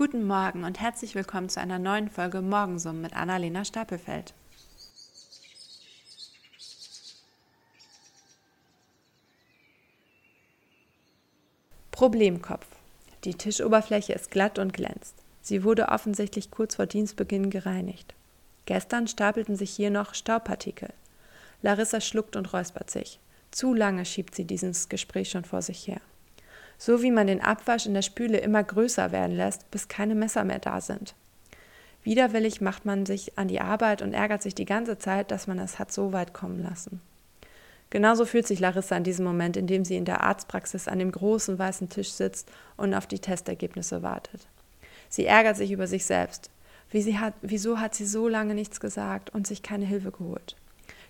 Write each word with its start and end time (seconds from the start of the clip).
Guten 0.00 0.26
Morgen 0.26 0.64
und 0.64 0.80
herzlich 0.80 1.14
willkommen 1.14 1.50
zu 1.50 1.60
einer 1.60 1.78
neuen 1.78 2.08
Folge 2.08 2.40
Morgensum 2.40 3.02
mit 3.02 3.14
Annalena 3.14 3.66
Stapelfeld. 3.66 4.32
Problemkopf. 11.90 12.66
Die 13.24 13.34
Tischoberfläche 13.34 14.14
ist 14.14 14.30
glatt 14.30 14.58
und 14.58 14.72
glänzt. 14.72 15.16
Sie 15.42 15.64
wurde 15.64 15.88
offensichtlich 15.88 16.50
kurz 16.50 16.76
vor 16.76 16.86
Dienstbeginn 16.86 17.50
gereinigt. 17.50 18.14
Gestern 18.64 19.06
stapelten 19.06 19.56
sich 19.56 19.70
hier 19.70 19.90
noch 19.90 20.14
Staubpartikel. 20.14 20.94
Larissa 21.60 22.00
schluckt 22.00 22.36
und 22.36 22.54
räuspert 22.54 22.88
sich. 22.90 23.20
Zu 23.50 23.74
lange 23.74 24.06
schiebt 24.06 24.34
sie 24.34 24.46
dieses 24.46 24.88
Gespräch 24.88 25.28
schon 25.28 25.44
vor 25.44 25.60
sich 25.60 25.86
her 25.86 26.00
so 26.80 27.02
wie 27.02 27.10
man 27.10 27.26
den 27.26 27.42
Abwasch 27.42 27.84
in 27.84 27.92
der 27.92 28.00
Spüle 28.00 28.38
immer 28.38 28.64
größer 28.64 29.12
werden 29.12 29.36
lässt, 29.36 29.70
bis 29.70 29.88
keine 29.88 30.14
Messer 30.14 30.44
mehr 30.44 30.60
da 30.60 30.80
sind. 30.80 31.14
Widerwillig 32.02 32.62
macht 32.62 32.86
man 32.86 33.04
sich 33.04 33.36
an 33.36 33.48
die 33.48 33.60
Arbeit 33.60 34.00
und 34.00 34.14
ärgert 34.14 34.42
sich 34.42 34.54
die 34.54 34.64
ganze 34.64 34.96
Zeit, 34.96 35.30
dass 35.30 35.46
man 35.46 35.58
es 35.58 35.78
hat 35.78 35.92
so 35.92 36.14
weit 36.14 36.32
kommen 36.32 36.62
lassen. 36.62 37.02
Genauso 37.90 38.24
fühlt 38.24 38.46
sich 38.46 38.60
Larissa 38.60 38.96
in 38.96 39.04
diesem 39.04 39.26
Moment, 39.26 39.58
in 39.58 39.66
dem 39.66 39.84
sie 39.84 39.96
in 39.96 40.06
der 40.06 40.22
Arztpraxis 40.22 40.88
an 40.88 40.98
dem 40.98 41.12
großen 41.12 41.58
weißen 41.58 41.90
Tisch 41.90 42.12
sitzt 42.12 42.50
und 42.78 42.94
auf 42.94 43.06
die 43.06 43.18
Testergebnisse 43.18 44.02
wartet. 44.02 44.46
Sie 45.10 45.26
ärgert 45.26 45.58
sich 45.58 45.72
über 45.72 45.86
sich 45.86 46.06
selbst. 46.06 46.48
Wie 46.88 47.18
hat, 47.18 47.34
wieso 47.42 47.78
hat 47.78 47.94
sie 47.94 48.06
so 48.06 48.26
lange 48.26 48.54
nichts 48.54 48.80
gesagt 48.80 49.28
und 49.34 49.46
sich 49.46 49.62
keine 49.62 49.84
Hilfe 49.84 50.12
geholt? 50.12 50.56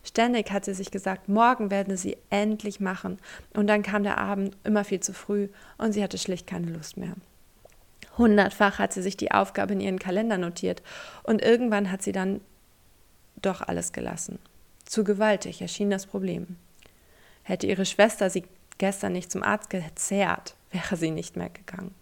Ständig 0.03 0.51
hat 0.51 0.65
sie 0.65 0.75
sich 0.75 0.91
gesagt, 0.91 1.29
morgen 1.29 1.71
werde 1.71 1.97
sie 1.97 2.17
endlich 2.31 2.81
machen. 2.81 3.19
Und 3.55 3.67
dann 3.67 3.83
kam 3.83 4.03
der 4.03 4.19
Abend 4.19 4.57
immer 4.65 4.85
viel 4.85 5.01
zu 5.01 5.13
früh 5.13 5.49
und 5.79 5.93
sie 5.93 6.03
hatte 6.03 6.19
schlicht 6.19 6.47
keine 6.47 6.71
Lust 6.71 6.97
mehr. 6.97 7.15
Hundertfach 8.17 8.79
hat 8.79 8.93
sie 8.93 9.03
sich 9.03 9.17
die 9.17 9.33
Aufgabe 9.33 9.73
in 9.75 9.81
ihren 9.81 9.99
Kalender 9.99 10.39
notiert 10.39 10.83
und 11.23 11.43
irgendwann 11.43 11.91
hat 11.91 12.03
sie 12.03 12.13
dann 12.13 12.41
doch 13.41 13.61
alles 13.61 13.93
gelassen. 13.93 14.39
Zu 14.85 15.05
gewaltig 15.05 15.63
erschien 15.63 15.91
das 15.91 16.07
Problem. 16.07 16.57
Hätte 17.43 17.67
ihre 17.67 17.87
Schwester 17.87 18.29
sie 18.31 18.45
gestern 18.79 19.13
nicht 19.13 19.31
zum 19.31 19.43
Arzt 19.43 19.71
gezerrt, 19.71 20.55
wäre 20.71 20.97
sie 20.97 21.11
nicht 21.11 21.37
mehr 21.37 21.51
gegangen. 21.51 21.95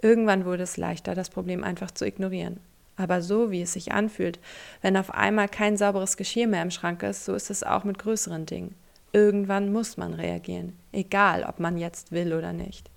Irgendwann 0.00 0.44
wurde 0.44 0.64
es 0.64 0.76
leichter, 0.76 1.14
das 1.14 1.30
Problem 1.30 1.62
einfach 1.62 1.90
zu 1.90 2.04
ignorieren. 2.06 2.58
Aber 2.96 3.22
so 3.22 3.50
wie 3.50 3.62
es 3.62 3.72
sich 3.72 3.92
anfühlt, 3.92 4.38
wenn 4.80 4.96
auf 4.96 5.12
einmal 5.12 5.48
kein 5.48 5.76
sauberes 5.76 6.16
Geschirr 6.16 6.46
mehr 6.46 6.62
im 6.62 6.70
Schrank 6.70 7.02
ist, 7.02 7.24
so 7.24 7.34
ist 7.34 7.50
es 7.50 7.62
auch 7.62 7.84
mit 7.84 7.98
größeren 7.98 8.46
Dingen. 8.46 8.74
Irgendwann 9.12 9.72
muss 9.72 9.96
man 9.96 10.14
reagieren, 10.14 10.78
egal 10.92 11.44
ob 11.44 11.60
man 11.60 11.76
jetzt 11.78 12.12
will 12.12 12.32
oder 12.32 12.52
nicht. 12.52 12.90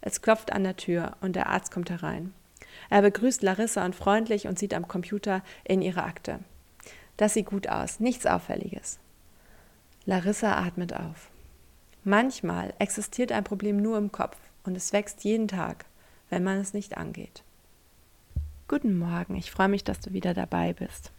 Es 0.00 0.22
klopft 0.22 0.52
an 0.52 0.64
der 0.64 0.76
Tür 0.76 1.16
und 1.20 1.36
der 1.36 1.48
Arzt 1.48 1.72
kommt 1.72 1.90
herein. 1.90 2.32
Er 2.90 3.02
begrüßt 3.02 3.42
Larissa 3.42 3.84
und 3.84 3.94
freundlich 3.94 4.46
und 4.46 4.58
sieht 4.58 4.74
am 4.74 4.88
Computer 4.88 5.42
in 5.64 5.82
ihre 5.82 6.04
Akte. 6.04 6.40
Das 7.16 7.34
sieht 7.34 7.46
gut 7.46 7.68
aus, 7.68 8.00
nichts 8.00 8.26
Auffälliges. 8.26 8.98
Larissa 10.06 10.56
atmet 10.56 10.94
auf. 10.94 11.30
Manchmal 12.04 12.72
existiert 12.78 13.32
ein 13.32 13.44
Problem 13.44 13.76
nur 13.76 13.98
im 13.98 14.12
Kopf 14.12 14.36
und 14.64 14.76
es 14.76 14.92
wächst 14.92 15.24
jeden 15.24 15.48
Tag, 15.48 15.84
wenn 16.30 16.44
man 16.44 16.58
es 16.58 16.72
nicht 16.72 16.96
angeht. 16.96 17.42
Guten 18.70 18.98
Morgen, 18.98 19.34
ich 19.34 19.50
freue 19.50 19.68
mich, 19.68 19.82
dass 19.82 19.98
du 20.00 20.12
wieder 20.12 20.34
dabei 20.34 20.74
bist. 20.74 21.10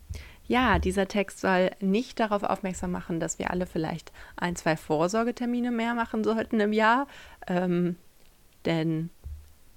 Ja, 0.48 0.78
dieser 0.78 1.08
Text 1.08 1.40
soll 1.40 1.72
nicht 1.80 2.20
darauf 2.20 2.44
aufmerksam 2.44 2.92
machen, 2.92 3.20
dass 3.20 3.40
wir 3.40 3.50
alle 3.50 3.66
vielleicht 3.66 4.12
ein, 4.36 4.56
zwei 4.56 4.78
Vorsorgetermine 4.78 5.72
mehr 5.72 5.96
machen 5.96 6.24
sollten 6.24 6.60
im 6.60 6.74
Jahr, 6.74 7.08
ähm, 7.48 7.96
denn 8.66 9.10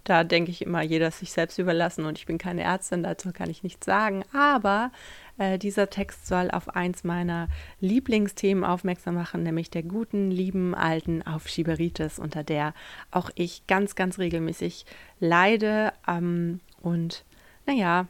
da 0.05 0.23
denke 0.23 0.51
ich 0.51 0.61
immer, 0.61 0.83
jeder 0.83 1.09
ist 1.09 1.21
sich 1.21 1.33
selbst 1.33 1.59
überlassen 1.59 2.05
und 2.05 2.19
ich 2.19 2.27
bin 2.27 2.37
keine 2.37 2.63
Ärztin, 2.63 3.03
dazu 3.03 3.33
kann 3.33 3.49
ich 3.49 3.63
nichts 3.63 3.87
sagen. 3.87 4.23
Aber 4.35 4.91
äh, 5.39 5.59
dieser 5.59 5.89
Text 5.89 6.27
soll 6.27 6.51
auf 6.51 6.69
eins 6.69 7.05
meiner 7.05 7.49
Lieblingsthemen 7.81 8.65
aufmerksam 8.65 9.15
machen, 9.15 9.45
nämlich 9.45 9.71
der 9.71 9.85
guten, 9.85 10.31
lieben, 10.31 10.75
alten 10.75 11.23
Aufschieberitis, 11.23 12.19
unter 12.19 12.45
der 12.45 12.75
auch 13.11 13.31
ich 13.35 13.67
ganz, 13.67 13.95
ganz 13.95 14.19
regelmäßig 14.19 14.85
leide 15.21 15.95
ähm, 16.07 16.61
und 16.83 17.25
naja, 17.67 18.07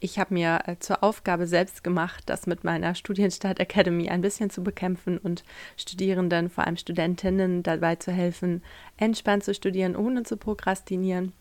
ich 0.00 0.18
habe 0.18 0.34
mir 0.34 0.60
äh, 0.66 0.76
zur 0.80 1.02
Aufgabe 1.02 1.46
selbst 1.46 1.82
gemacht, 1.82 2.24
das 2.26 2.46
mit 2.46 2.62
meiner 2.62 2.94
Studienstart 2.94 3.58
Academy 3.58 4.10
ein 4.10 4.20
bisschen 4.20 4.50
zu 4.50 4.62
bekämpfen 4.62 5.16
und 5.16 5.44
Studierenden, 5.78 6.50
vor 6.50 6.64
allem 6.64 6.76
Studentinnen, 6.76 7.62
dabei 7.62 7.96
zu 7.96 8.12
helfen, 8.12 8.62
entspannt 8.98 9.44
zu 9.44 9.54
studieren, 9.54 9.96
ohne 9.96 10.24
zu 10.24 10.36
prokrastinieren. 10.36 11.32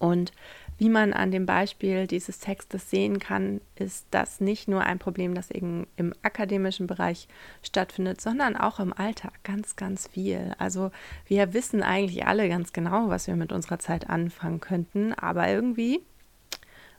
Und 0.00 0.32
wie 0.78 0.88
man 0.88 1.12
an 1.12 1.30
dem 1.30 1.46
Beispiel 1.46 2.06
dieses 2.06 2.38
Textes 2.38 2.90
sehen 2.90 3.18
kann, 3.18 3.60
ist 3.74 4.06
das 4.10 4.40
nicht 4.40 4.68
nur 4.68 4.82
ein 4.82 4.98
Problem, 4.98 5.34
das 5.34 5.50
eben 5.50 5.86
im 5.96 6.14
akademischen 6.22 6.86
Bereich 6.86 7.26
stattfindet, 7.62 8.20
sondern 8.20 8.56
auch 8.56 8.78
im 8.78 8.92
Alltag 8.92 9.32
ganz, 9.42 9.74
ganz 9.76 10.06
viel. 10.06 10.54
Also 10.58 10.90
wir 11.26 11.52
wissen 11.52 11.82
eigentlich 11.82 12.26
alle 12.26 12.48
ganz 12.48 12.72
genau, 12.72 13.08
was 13.08 13.26
wir 13.26 13.34
mit 13.34 13.52
unserer 13.52 13.80
Zeit 13.80 14.08
anfangen 14.08 14.60
könnten, 14.60 15.14
aber 15.14 15.48
irgendwie 15.48 16.00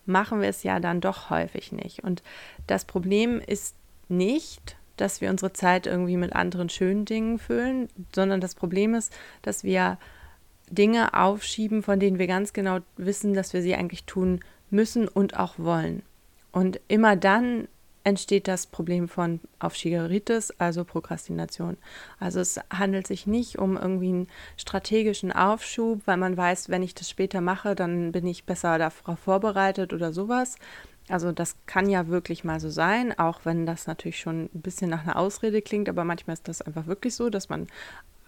machen 0.09 0.42
wir 0.42 0.50
es 0.50 0.64
ja 0.64 0.80
dann 0.80 1.00
doch 1.00 1.30
häufig 1.30 1.72
nicht. 1.72 2.03
Und 2.03 2.22
das 2.68 2.84
Problem 2.84 3.40
ist 3.40 3.75
nicht, 4.09 4.75
dass 4.97 5.22
wir 5.22 5.30
unsere 5.30 5.53
Zeit 5.53 5.88
irgendwie 5.88 6.18
mit 6.18 6.34
anderen 6.34 6.70
schönen 6.70 7.06
Dingen 7.06 7.40
füllen, 7.40 7.88
sondern 8.14 8.42
das 8.42 8.56
Problem 8.56 8.94
ist, 8.94 9.14
dass 9.42 9.64
wir 9.64 9.97
Dinge 10.70 11.14
aufschieben, 11.14 11.81
von 11.84 12.00
denen 12.00 12.20
wir 12.20 12.28
ganz 12.28 12.53
genau 12.53 12.80
wissen, 12.97 13.34
dass 13.34 13.53
wir 13.53 13.62
sie 13.62 13.75
eigentlich 13.75 14.03
tun 14.03 14.42
müssen 14.70 15.08
und 15.08 15.40
auch 15.40 15.58
wollen. 15.58 16.03
Und 16.52 16.80
immer 16.88 17.16
dann 17.16 17.68
entsteht 18.03 18.47
das 18.47 18.65
Problem 18.65 19.07
von 19.07 19.39
Aufschieberitis, 19.59 20.51
also 20.57 20.83
Prokrastination. 20.85 21.77
Also 22.19 22.39
es 22.39 22.59
handelt 22.71 23.07
sich 23.07 23.27
nicht 23.27 23.59
um 23.59 23.77
irgendwie 23.77 24.09
einen 24.09 24.27
strategischen 24.57 25.31
Aufschub, 25.31 26.01
weil 26.05 26.17
man 26.17 26.37
weiß, 26.37 26.69
wenn 26.69 26.83
ich 26.83 26.95
das 26.95 27.09
später 27.09 27.41
mache, 27.41 27.75
dann 27.75 28.11
bin 28.11 28.25
ich 28.25 28.45
besser 28.45 28.77
darauf 28.77 29.19
vorbereitet 29.19 29.93
oder 29.93 30.13
sowas. 30.13 30.55
Also 31.09 31.31
das 31.31 31.55
kann 31.65 31.89
ja 31.89 32.07
wirklich 32.07 32.43
mal 32.43 32.59
so 32.59 32.69
sein, 32.69 33.17
auch 33.17 33.41
wenn 33.43 33.65
das 33.65 33.87
natürlich 33.87 34.19
schon 34.19 34.49
ein 34.53 34.61
bisschen 34.61 34.89
nach 34.89 35.03
einer 35.03 35.17
Ausrede 35.17 35.61
klingt, 35.61 35.89
aber 35.89 36.03
manchmal 36.03 36.35
ist 36.35 36.47
das 36.47 36.61
einfach 36.61 36.85
wirklich 36.87 37.16
so, 37.16 37.29
dass 37.29 37.49
man 37.49 37.67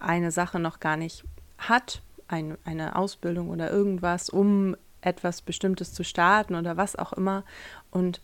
eine 0.00 0.32
Sache 0.32 0.58
noch 0.58 0.80
gar 0.80 0.96
nicht 0.96 1.24
hat, 1.58 2.02
ein, 2.26 2.58
eine 2.64 2.96
Ausbildung 2.96 3.50
oder 3.50 3.70
irgendwas, 3.70 4.28
um 4.28 4.76
etwas 5.00 5.42
Bestimmtes 5.42 5.92
zu 5.92 6.04
starten 6.04 6.54
oder 6.54 6.76
was 6.76 6.96
auch 6.96 7.12
immer. 7.12 7.44
Und 7.90 8.20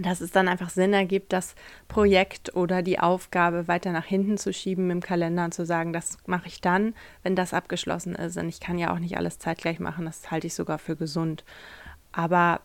dass 0.00 0.20
es 0.20 0.30
dann 0.30 0.48
einfach 0.48 0.70
Sinn 0.70 0.92
ergibt, 0.92 1.32
das 1.32 1.54
Projekt 1.88 2.54
oder 2.54 2.82
die 2.82 2.98
Aufgabe 2.98 3.68
weiter 3.68 3.92
nach 3.92 4.04
hinten 4.04 4.38
zu 4.38 4.52
schieben 4.52 4.90
im 4.90 5.00
Kalender 5.00 5.44
und 5.44 5.54
zu 5.54 5.64
sagen, 5.64 5.92
das 5.92 6.18
mache 6.26 6.48
ich 6.48 6.60
dann, 6.60 6.94
wenn 7.22 7.36
das 7.36 7.54
abgeschlossen 7.54 8.14
ist. 8.14 8.36
Und 8.36 8.48
ich 8.48 8.60
kann 8.60 8.78
ja 8.78 8.92
auch 8.92 8.98
nicht 8.98 9.16
alles 9.16 9.38
zeitgleich 9.38 9.80
machen, 9.80 10.04
das 10.04 10.30
halte 10.30 10.46
ich 10.46 10.54
sogar 10.54 10.78
für 10.78 10.96
gesund. 10.96 11.44
Aber 12.12 12.60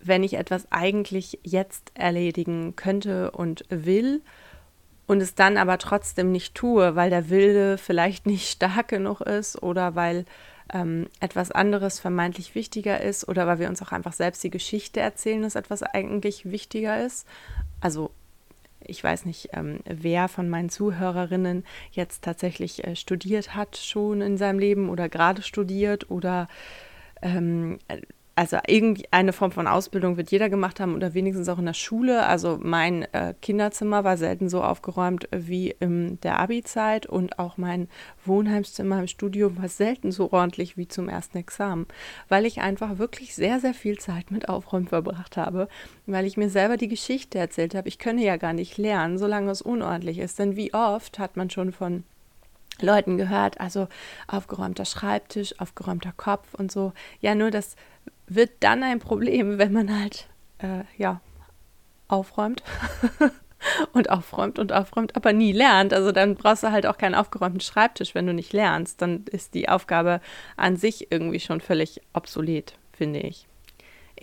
wenn 0.00 0.24
ich 0.24 0.34
etwas 0.34 0.66
eigentlich 0.70 1.38
jetzt 1.42 1.92
erledigen 1.94 2.74
könnte 2.76 3.30
und 3.30 3.64
will 3.68 4.20
und 5.06 5.20
es 5.20 5.34
dann 5.34 5.56
aber 5.56 5.78
trotzdem 5.78 6.32
nicht 6.32 6.54
tue, 6.54 6.96
weil 6.96 7.10
der 7.10 7.30
Wilde 7.30 7.78
vielleicht 7.78 8.26
nicht 8.26 8.48
stark 8.52 8.88
genug 8.88 9.20
ist 9.20 9.62
oder 9.62 9.94
weil 9.94 10.24
ähm, 10.72 11.08
etwas 11.20 11.50
anderes 11.50 12.00
vermeintlich 12.00 12.54
wichtiger 12.54 13.00
ist 13.00 13.28
oder 13.28 13.46
weil 13.46 13.58
wir 13.58 13.68
uns 13.68 13.82
auch 13.82 13.92
einfach 13.92 14.12
selbst 14.12 14.42
die 14.44 14.50
Geschichte 14.50 15.00
erzählen, 15.00 15.42
dass 15.42 15.54
etwas 15.54 15.82
eigentlich 15.82 16.50
wichtiger 16.50 17.04
ist. 17.04 17.26
Also 17.80 18.10
ich 18.84 19.02
weiß 19.02 19.26
nicht, 19.26 19.50
ähm, 19.52 19.80
wer 19.84 20.28
von 20.28 20.48
meinen 20.48 20.68
Zuhörerinnen 20.68 21.64
jetzt 21.92 22.22
tatsächlich 22.22 22.84
äh, 22.84 22.96
studiert 22.96 23.54
hat 23.54 23.76
schon 23.76 24.20
in 24.20 24.36
seinem 24.36 24.58
Leben 24.58 24.88
oder 24.88 25.08
gerade 25.08 25.42
studiert 25.42 26.10
oder 26.10 26.48
ähm, 27.22 27.78
also 28.34 28.56
irgendwie 28.66 29.06
eine 29.10 29.34
Form 29.34 29.52
von 29.52 29.66
Ausbildung 29.66 30.16
wird 30.16 30.30
jeder 30.30 30.48
gemacht 30.48 30.80
haben 30.80 30.94
oder 30.94 31.12
wenigstens 31.12 31.48
auch 31.50 31.58
in 31.58 31.66
der 31.66 31.74
Schule. 31.74 32.26
Also 32.26 32.58
mein 32.60 33.02
äh, 33.12 33.34
Kinderzimmer 33.42 34.04
war 34.04 34.16
selten 34.16 34.48
so 34.48 34.62
aufgeräumt 34.62 35.28
wie 35.30 35.74
in 35.80 36.18
der 36.22 36.40
Abi-Zeit 36.40 37.04
und 37.04 37.38
auch 37.38 37.58
mein 37.58 37.88
Wohnheimszimmer 38.24 39.00
im 39.00 39.06
Studium 39.06 39.58
war 39.60 39.68
selten 39.68 40.12
so 40.12 40.32
ordentlich 40.32 40.78
wie 40.78 40.88
zum 40.88 41.10
ersten 41.10 41.36
Examen, 41.36 41.86
weil 42.28 42.46
ich 42.46 42.60
einfach 42.62 42.98
wirklich 42.98 43.34
sehr, 43.34 43.60
sehr 43.60 43.74
viel 43.74 43.98
Zeit 43.98 44.30
mit 44.30 44.48
Aufräumen 44.48 44.88
verbracht 44.88 45.36
habe, 45.36 45.68
weil 46.06 46.24
ich 46.24 46.38
mir 46.38 46.48
selber 46.48 46.78
die 46.78 46.88
Geschichte 46.88 47.38
erzählt 47.38 47.74
habe. 47.74 47.88
Ich 47.88 47.98
könne 47.98 48.24
ja 48.24 48.38
gar 48.38 48.54
nicht 48.54 48.78
lernen, 48.78 49.18
solange 49.18 49.50
es 49.50 49.60
unordentlich 49.60 50.18
ist. 50.18 50.38
Denn 50.38 50.56
wie 50.56 50.72
oft 50.72 51.18
hat 51.18 51.36
man 51.36 51.50
schon 51.50 51.72
von 51.72 52.04
Leuten 52.80 53.16
gehört, 53.18 53.60
also 53.60 53.88
aufgeräumter 54.26 54.86
Schreibtisch, 54.86 55.54
aufgeräumter 55.60 56.12
Kopf 56.16 56.54
und 56.54 56.72
so. 56.72 56.92
Ja, 57.20 57.34
nur 57.34 57.50
das 57.50 57.76
wird 58.34 58.50
dann 58.60 58.82
ein 58.82 58.98
Problem, 58.98 59.58
wenn 59.58 59.72
man 59.72 59.98
halt, 59.98 60.28
äh, 60.58 60.84
ja, 60.96 61.20
aufräumt 62.08 62.62
und 63.92 64.10
aufräumt 64.10 64.58
und 64.58 64.72
aufräumt, 64.72 65.16
aber 65.16 65.32
nie 65.32 65.52
lernt. 65.52 65.92
Also 65.94 66.12
dann 66.12 66.34
brauchst 66.34 66.62
du 66.62 66.70
halt 66.70 66.86
auch 66.86 66.98
keinen 66.98 67.14
aufgeräumten 67.14 67.60
Schreibtisch, 67.60 68.14
wenn 68.14 68.26
du 68.26 68.34
nicht 68.34 68.52
lernst. 68.52 69.00
Dann 69.00 69.24
ist 69.30 69.54
die 69.54 69.68
Aufgabe 69.68 70.20
an 70.56 70.76
sich 70.76 71.10
irgendwie 71.10 71.40
schon 71.40 71.60
völlig 71.60 72.00
obsolet. 72.12 72.74
finde 72.92 73.20
ich. 73.20 73.46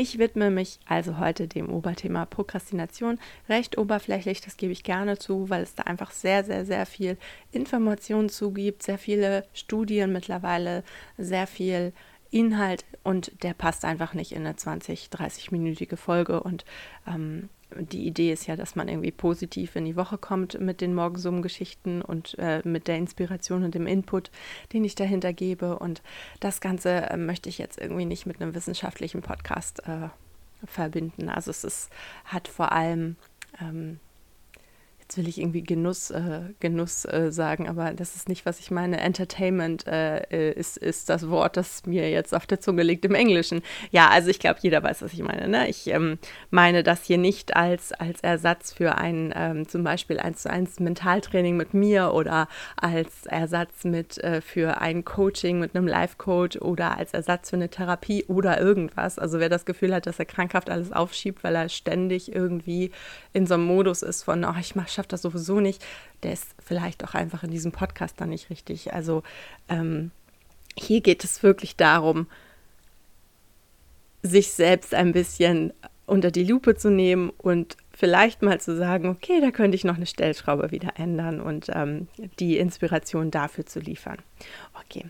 Ich 0.01 0.17
widme 0.17 0.49
mich 0.49 0.79
also 0.87 1.17
heute 1.17 1.49
dem 1.49 1.69
Oberthema 1.69 2.25
Prokrastination 2.25 3.19
recht 3.49 3.77
oberflächlich, 3.77 4.39
das 4.39 4.55
gebe 4.55 4.71
ich 4.71 4.83
gerne 4.83 5.17
zu, 5.17 5.49
weil 5.49 5.61
es 5.61 5.75
da 5.75 5.83
einfach 5.83 6.11
sehr, 6.11 6.45
sehr, 6.45 6.65
sehr 6.65 6.85
viel 6.85 7.17
Information 7.51 8.29
zugibt, 8.29 8.81
sehr 8.81 8.97
viele 8.97 9.43
Studien 9.51 10.13
mittlerweile, 10.13 10.85
sehr 11.17 11.47
viel 11.47 11.91
Inhalt 12.31 12.85
und 13.03 13.43
der 13.43 13.53
passt 13.53 13.85
einfach 13.85 14.13
nicht 14.13 14.31
in 14.31 14.45
eine 14.45 14.55
20, 14.55 15.07
30-minütige 15.07 15.97
Folge 15.97 16.41
und 16.41 16.65
ähm, 17.07 17.49
die 17.75 18.07
Idee 18.07 18.31
ist 18.31 18.47
ja, 18.47 18.55
dass 18.55 18.75
man 18.75 18.87
irgendwie 18.87 19.11
positiv 19.11 19.75
in 19.75 19.85
die 19.85 19.95
Woche 19.95 20.17
kommt 20.17 20.59
mit 20.59 20.81
den 20.81 20.95
Morgensummen-Geschichten 20.95 22.01
und 22.01 22.37
äh, 22.39 22.61
mit 22.67 22.87
der 22.87 22.97
Inspiration 22.97 23.63
und 23.63 23.75
dem 23.75 23.85
Input, 23.85 24.31
den 24.73 24.83
ich 24.83 24.95
dahinter 24.95 25.33
gebe. 25.33 25.77
Und 25.77 26.01
das 26.39 26.61
Ganze 26.61 27.09
äh, 27.09 27.17
möchte 27.17 27.47
ich 27.49 27.57
jetzt 27.57 27.79
irgendwie 27.79 28.05
nicht 28.05 28.25
mit 28.25 28.41
einem 28.41 28.55
wissenschaftlichen 28.55 29.21
Podcast 29.21 29.87
äh, 29.87 30.09
verbinden. 30.65 31.29
Also 31.29 31.51
es 31.51 31.63
ist, 31.63 31.89
hat 32.25 32.47
vor 32.47 32.71
allem 32.71 33.17
ähm, 33.61 33.99
jetzt 35.09 35.17
will 35.17 35.27
ich 35.27 35.39
irgendwie 35.39 35.63
Genuss, 35.63 36.11
äh, 36.11 36.41
Genuss 36.59 37.03
äh, 37.05 37.31
sagen, 37.31 37.67
aber 37.67 37.93
das 37.93 38.15
ist 38.15 38.29
nicht, 38.29 38.45
was 38.45 38.59
ich 38.59 38.69
meine. 38.69 38.99
Entertainment 38.99 39.87
äh, 39.87 40.19
äh, 40.29 40.51
ist, 40.51 40.77
ist 40.77 41.09
das 41.09 41.29
Wort, 41.31 41.57
das 41.57 41.87
mir 41.87 42.11
jetzt 42.11 42.35
auf 42.35 42.45
der 42.45 42.59
Zunge 42.59 42.83
liegt 42.83 43.05
im 43.05 43.15
Englischen. 43.15 43.63
Ja, 43.89 44.09
also 44.09 44.29
ich 44.29 44.37
glaube, 44.37 44.59
jeder 44.61 44.83
weiß, 44.83 45.01
was 45.01 45.13
ich 45.13 45.23
meine. 45.23 45.47
Ne? 45.47 45.67
Ich 45.67 45.87
ähm, 45.87 46.19
meine 46.51 46.83
das 46.83 47.05
hier 47.05 47.17
nicht 47.17 47.55
als, 47.55 47.91
als 47.91 48.21
Ersatz 48.21 48.71
für 48.71 48.99
ein 48.99 49.33
ähm, 49.35 49.67
zum 49.67 49.83
Beispiel 49.83 50.19
eins 50.19 50.43
zu 50.43 50.51
eins 50.51 50.79
Mentaltraining 50.79 51.57
mit 51.57 51.73
mir 51.73 52.13
oder 52.13 52.47
als 52.75 53.25
Ersatz 53.25 53.85
mit 53.85 54.19
äh, 54.19 54.41
für 54.41 54.79
ein 54.79 55.05
Coaching 55.05 55.57
mit 55.57 55.75
einem 55.75 55.87
Life-Coach 55.87 56.57
oder 56.57 56.97
als 56.99 57.13
Ersatz 57.15 57.49
für 57.49 57.55
eine 57.55 57.69
Therapie 57.69 58.25
oder 58.27 58.61
irgendwas. 58.61 59.17
Also 59.17 59.39
wer 59.39 59.49
das 59.49 59.65
Gefühl 59.65 59.95
hat, 59.95 60.05
dass 60.05 60.19
er 60.19 60.25
krankhaft 60.25 60.69
alles 60.69 60.91
aufschiebt, 60.91 61.43
weil 61.43 61.55
er 61.55 61.67
ständig 61.67 62.31
irgendwie 62.31 62.91
in 63.33 63.47
so 63.47 63.55
einem 63.55 63.65
Modus 63.65 64.03
ist 64.03 64.21
von, 64.21 64.45
oh, 64.45 64.53
ich 64.59 64.75
mache 64.75 64.98
schafft 64.99 65.13
das 65.13 65.21
sowieso 65.21 65.61
nicht, 65.61 65.85
der 66.23 66.33
ist 66.33 66.53
vielleicht 66.61 67.05
auch 67.05 67.13
einfach 67.13 67.43
in 67.43 67.51
diesem 67.51 67.71
Podcast 67.71 68.19
dann 68.19 68.29
nicht 68.29 68.49
richtig. 68.49 68.93
Also 68.93 69.23
ähm, 69.69 70.11
hier 70.77 70.99
geht 70.99 71.23
es 71.23 71.41
wirklich 71.41 71.77
darum, 71.77 72.27
sich 74.21 74.51
selbst 74.51 74.93
ein 74.93 75.13
bisschen 75.13 75.71
unter 76.05 76.31
die 76.31 76.43
Lupe 76.43 76.75
zu 76.75 76.91
nehmen 76.91 77.29
und 77.37 77.77
vielleicht 77.93 78.41
mal 78.41 78.59
zu 78.59 78.75
sagen, 78.75 79.07
okay, 79.07 79.39
da 79.39 79.51
könnte 79.51 79.75
ich 79.75 79.85
noch 79.85 79.95
eine 79.95 80.05
Stellschraube 80.05 80.71
wieder 80.71 80.93
ändern 80.97 81.39
und 81.39 81.67
ähm, 81.73 82.09
die 82.39 82.57
Inspiration 82.57 83.31
dafür 83.31 83.65
zu 83.65 83.79
liefern. 83.79 84.17
Okay, 84.83 85.05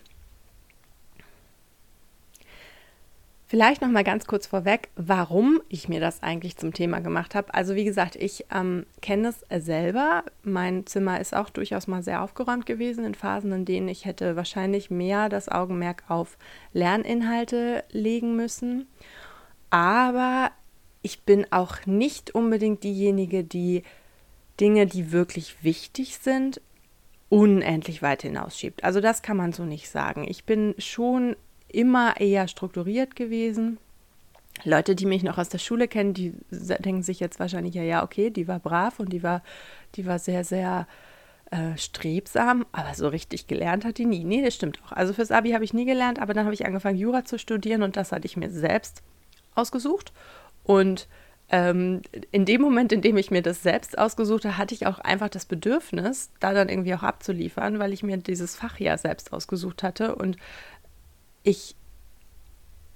Vielleicht 3.50 3.82
noch 3.82 3.90
mal 3.90 4.04
ganz 4.04 4.28
kurz 4.28 4.46
vorweg, 4.46 4.90
warum 4.96 5.60
ich 5.70 5.90
mir 5.90 6.00
das 6.00 6.22
eigentlich 6.22 6.58
zum 6.58 6.72
Thema 6.72 7.00
gemacht 7.00 7.34
habe. 7.34 7.52
Also 7.52 7.74
wie 7.74 7.84
gesagt, 7.84 8.16
ich 8.16 8.46
ähm, 8.54 8.86
kenne 9.02 9.30
es 9.30 9.66
selber. 9.66 10.24
Mein 10.44 10.86
Zimmer 10.86 11.20
ist 11.20 11.36
auch 11.36 11.50
durchaus 11.50 11.88
mal 11.88 12.04
sehr 12.04 12.22
aufgeräumt 12.22 12.68
gewesen 12.68 13.06
in 13.06 13.16
Phasen, 13.16 13.52
in 13.52 13.66
denen 13.66 13.88
ich 13.88 14.06
hätte 14.06 14.36
wahrscheinlich 14.36 14.92
mehr 14.92 15.30
das 15.30 15.50
Augenmerk 15.50 16.04
auf 16.10 16.38
Lerninhalte 16.74 17.84
legen 17.90 18.36
müssen. 18.36 18.86
Aber 19.72 20.52
ich 21.02 21.24
bin 21.24 21.52
auch 21.52 21.88
nicht 21.88 22.36
unbedingt 22.36 22.84
diejenige, 22.84 23.44
die 23.44 23.82
Dinge, 24.60 24.86
die 24.86 25.12
wirklich 25.12 25.64
wichtig 25.64 26.20
sind, 26.20 26.62
unendlich 27.30 28.04
weit 28.04 28.22
hinausschiebt. 28.22 28.84
Also 28.84 29.02
das 29.02 29.24
kann 29.24 29.38
man 29.38 29.54
so 29.54 29.66
nicht 29.66 29.90
sagen. 29.90 30.24
Ich 30.28 30.44
bin 30.44 30.76
schon 30.78 31.36
immer 31.70 32.20
eher 32.20 32.48
strukturiert 32.48 33.16
gewesen. 33.16 33.78
Leute, 34.64 34.96
die 34.96 35.06
mich 35.06 35.24
noch 35.24 35.38
aus 35.38 35.50
der 35.50 35.58
Schule 35.58 35.88
kennen, 35.88 36.14
die 36.14 36.34
denken 36.52 37.04
sich 37.04 37.20
jetzt 37.20 37.40
wahrscheinlich, 37.40 37.76
ja, 37.76 37.84
ja, 37.84 38.04
okay, 38.04 38.30
die 38.30 38.48
war 38.48 38.60
brav 38.60 39.00
und 39.00 39.14
die 39.14 39.24
war, 39.24 39.42
die 39.96 40.06
war 40.06 40.20
sehr, 40.20 40.44
sehr 40.44 40.88
äh, 41.52 41.78
strebsam, 41.78 42.66
aber 42.72 42.94
so 42.94 43.08
richtig 43.08 43.48
gelernt 43.48 43.86
hat 43.86 43.98
die 43.98 44.06
nie. 44.06 44.24
Nee, 44.24 44.44
das 44.44 44.56
stimmt 44.56 44.80
auch. 44.84 44.92
Also 44.92 45.14
fürs 45.14 45.32
Abi 45.32 45.52
habe 45.52 45.64
ich 45.64 45.74
nie 45.74 45.86
gelernt, 45.86 46.20
aber 46.20 46.34
dann 46.34 46.46
habe 46.46 46.54
ich 46.54 46.66
angefangen, 46.66 46.98
Jura 46.98 47.26
zu 47.26 47.40
studieren 47.40 47.84
und 47.84 47.96
das 47.96 48.12
hatte 48.12 48.26
ich 48.26 48.38
mir 48.38 48.50
selbst 48.50 49.02
ausgesucht. 49.56 50.12
Und 50.64 51.08
ähm, 51.52 52.02
in 52.32 52.46
dem 52.46 52.62
Moment, 52.62 52.92
in 52.92 53.02
dem 53.02 53.18
ich 53.18 53.32
mir 53.32 53.42
das 53.42 53.64
selbst 53.64 53.98
ausgesucht 53.98 54.46
habe, 54.46 54.58
hatte 54.58 54.76
ich 54.76 54.86
auch 54.86 55.00
einfach 55.00 55.30
das 55.30 55.46
Bedürfnis, 55.46 56.30
da 56.40 56.54
dann 56.54 56.70
irgendwie 56.70 56.94
auch 56.94 57.04
abzuliefern, 57.04 57.80
weil 57.80 57.94
ich 57.94 58.04
mir 58.04 58.18
dieses 58.18 58.56
Fach 58.56 58.80
ja 58.80 58.98
selbst 58.98 59.34
ausgesucht 59.34 59.82
hatte 59.82 60.16
und 60.16 60.38
ich 61.50 61.76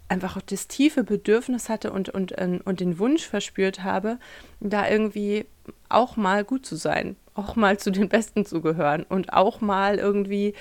einfach 0.09 0.39
das 0.41 0.67
tiefe 0.67 1.03
Bedürfnis 1.03 1.69
hatte 1.69 1.91
und, 1.91 2.09
und, 2.09 2.33
ähm, 2.37 2.61
und 2.65 2.79
den 2.79 2.99
Wunsch 2.99 3.25
verspürt 3.25 3.83
habe, 3.83 4.19
da 4.59 4.87
irgendwie 4.87 5.45
auch 5.89 6.15
mal 6.17 6.43
gut 6.43 6.65
zu 6.65 6.75
sein, 6.75 7.15
auch 7.33 7.55
mal 7.55 7.79
zu 7.79 7.91
den 7.91 8.09
Besten 8.09 8.45
zu 8.45 8.61
gehören 8.61 9.03
und 9.03 9.33
auch 9.33 9.61
mal 9.61 9.97
irgendwie, 9.97 10.53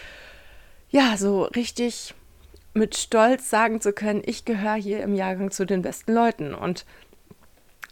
ja, 0.90 1.16
so 1.16 1.44
richtig 1.44 2.14
mit 2.74 2.96
Stolz 2.96 3.50
sagen 3.50 3.80
zu 3.80 3.92
können, 3.92 4.22
ich 4.24 4.44
gehöre 4.44 4.76
hier 4.76 5.02
im 5.02 5.14
Jahrgang 5.14 5.50
zu 5.50 5.66
den 5.66 5.82
besten 5.82 6.14
Leuten. 6.14 6.54
Und 6.54 6.86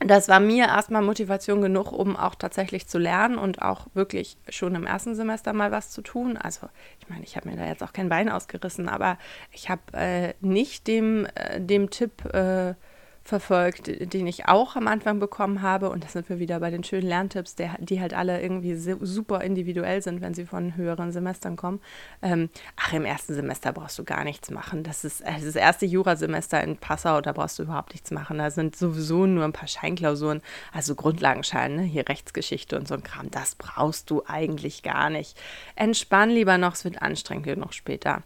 das 0.00 0.28
war 0.28 0.40
mir 0.40 0.66
erstmal 0.66 1.02
Motivation 1.02 1.60
genug, 1.60 1.92
um 1.92 2.16
auch 2.16 2.34
tatsächlich 2.34 2.88
zu 2.88 2.98
lernen 2.98 3.36
und 3.36 3.60
auch 3.60 3.86
wirklich 3.92 4.38
schon 4.48 4.74
im 4.74 4.86
ersten 4.86 5.14
Semester 5.14 5.52
mal 5.52 5.70
was 5.72 5.90
zu 5.90 6.00
tun. 6.00 6.38
Also 6.38 6.68
ich 6.98 7.08
meine, 7.08 7.22
ich 7.22 7.36
habe 7.36 7.50
mir 7.50 7.56
da 7.56 7.66
jetzt 7.66 7.82
auch 7.82 7.92
kein 7.92 8.08
Bein 8.08 8.30
ausgerissen, 8.30 8.88
aber 8.88 9.18
ich 9.52 9.68
habe 9.68 9.82
äh, 9.92 10.34
nicht 10.40 10.86
dem, 10.86 11.26
äh, 11.34 11.60
dem 11.60 11.90
Tipp 11.90 12.24
äh, 12.32 12.74
verfolgt, 13.22 14.12
den 14.12 14.26
ich 14.26 14.48
auch 14.48 14.76
am 14.76 14.88
Anfang 14.88 15.18
bekommen 15.18 15.62
habe. 15.62 15.90
Und 15.90 16.04
das 16.04 16.12
sind 16.12 16.28
wir 16.28 16.38
wieder 16.38 16.60
bei 16.60 16.70
den 16.70 16.82
schönen 16.82 17.06
Lerntipps, 17.06 17.54
der, 17.54 17.76
die 17.78 18.00
halt 18.00 18.14
alle 18.14 18.40
irgendwie 18.40 18.74
super 18.74 19.42
individuell 19.42 20.02
sind, 20.02 20.20
wenn 20.20 20.34
sie 20.34 20.46
von 20.46 20.76
höheren 20.76 21.12
Semestern 21.12 21.56
kommen. 21.56 21.80
Ähm, 22.22 22.48
ach, 22.76 22.92
im 22.92 23.04
ersten 23.04 23.34
Semester 23.34 23.72
brauchst 23.72 23.98
du 23.98 24.04
gar 24.04 24.24
nichts 24.24 24.50
machen. 24.50 24.82
Das 24.82 25.04
ist 25.04 25.20
äh, 25.20 25.32
das 25.44 25.54
erste 25.54 25.86
Jurasemester 25.86 26.62
in 26.62 26.76
Passau, 26.76 27.20
da 27.20 27.32
brauchst 27.32 27.58
du 27.58 27.64
überhaupt 27.64 27.92
nichts 27.92 28.10
machen. 28.10 28.38
Da 28.38 28.50
sind 28.50 28.74
sowieso 28.74 29.26
nur 29.26 29.44
ein 29.44 29.52
paar 29.52 29.68
Scheinklausuren, 29.68 30.40
also 30.72 30.94
Grundlagenschein, 30.94 31.76
ne? 31.76 31.82
hier 31.82 32.08
Rechtsgeschichte 32.08 32.76
und 32.76 32.88
so 32.88 32.94
ein 32.94 33.02
Kram. 33.02 33.30
Das 33.30 33.54
brauchst 33.54 34.10
du 34.10 34.22
eigentlich 34.26 34.82
gar 34.82 35.10
nicht. 35.10 35.38
Entspann 35.76 36.30
lieber 36.30 36.58
noch, 36.58 36.74
es 36.74 36.84
wird 36.84 37.02
anstrengend 37.02 37.44
genug 37.44 37.74
später. 37.74 38.22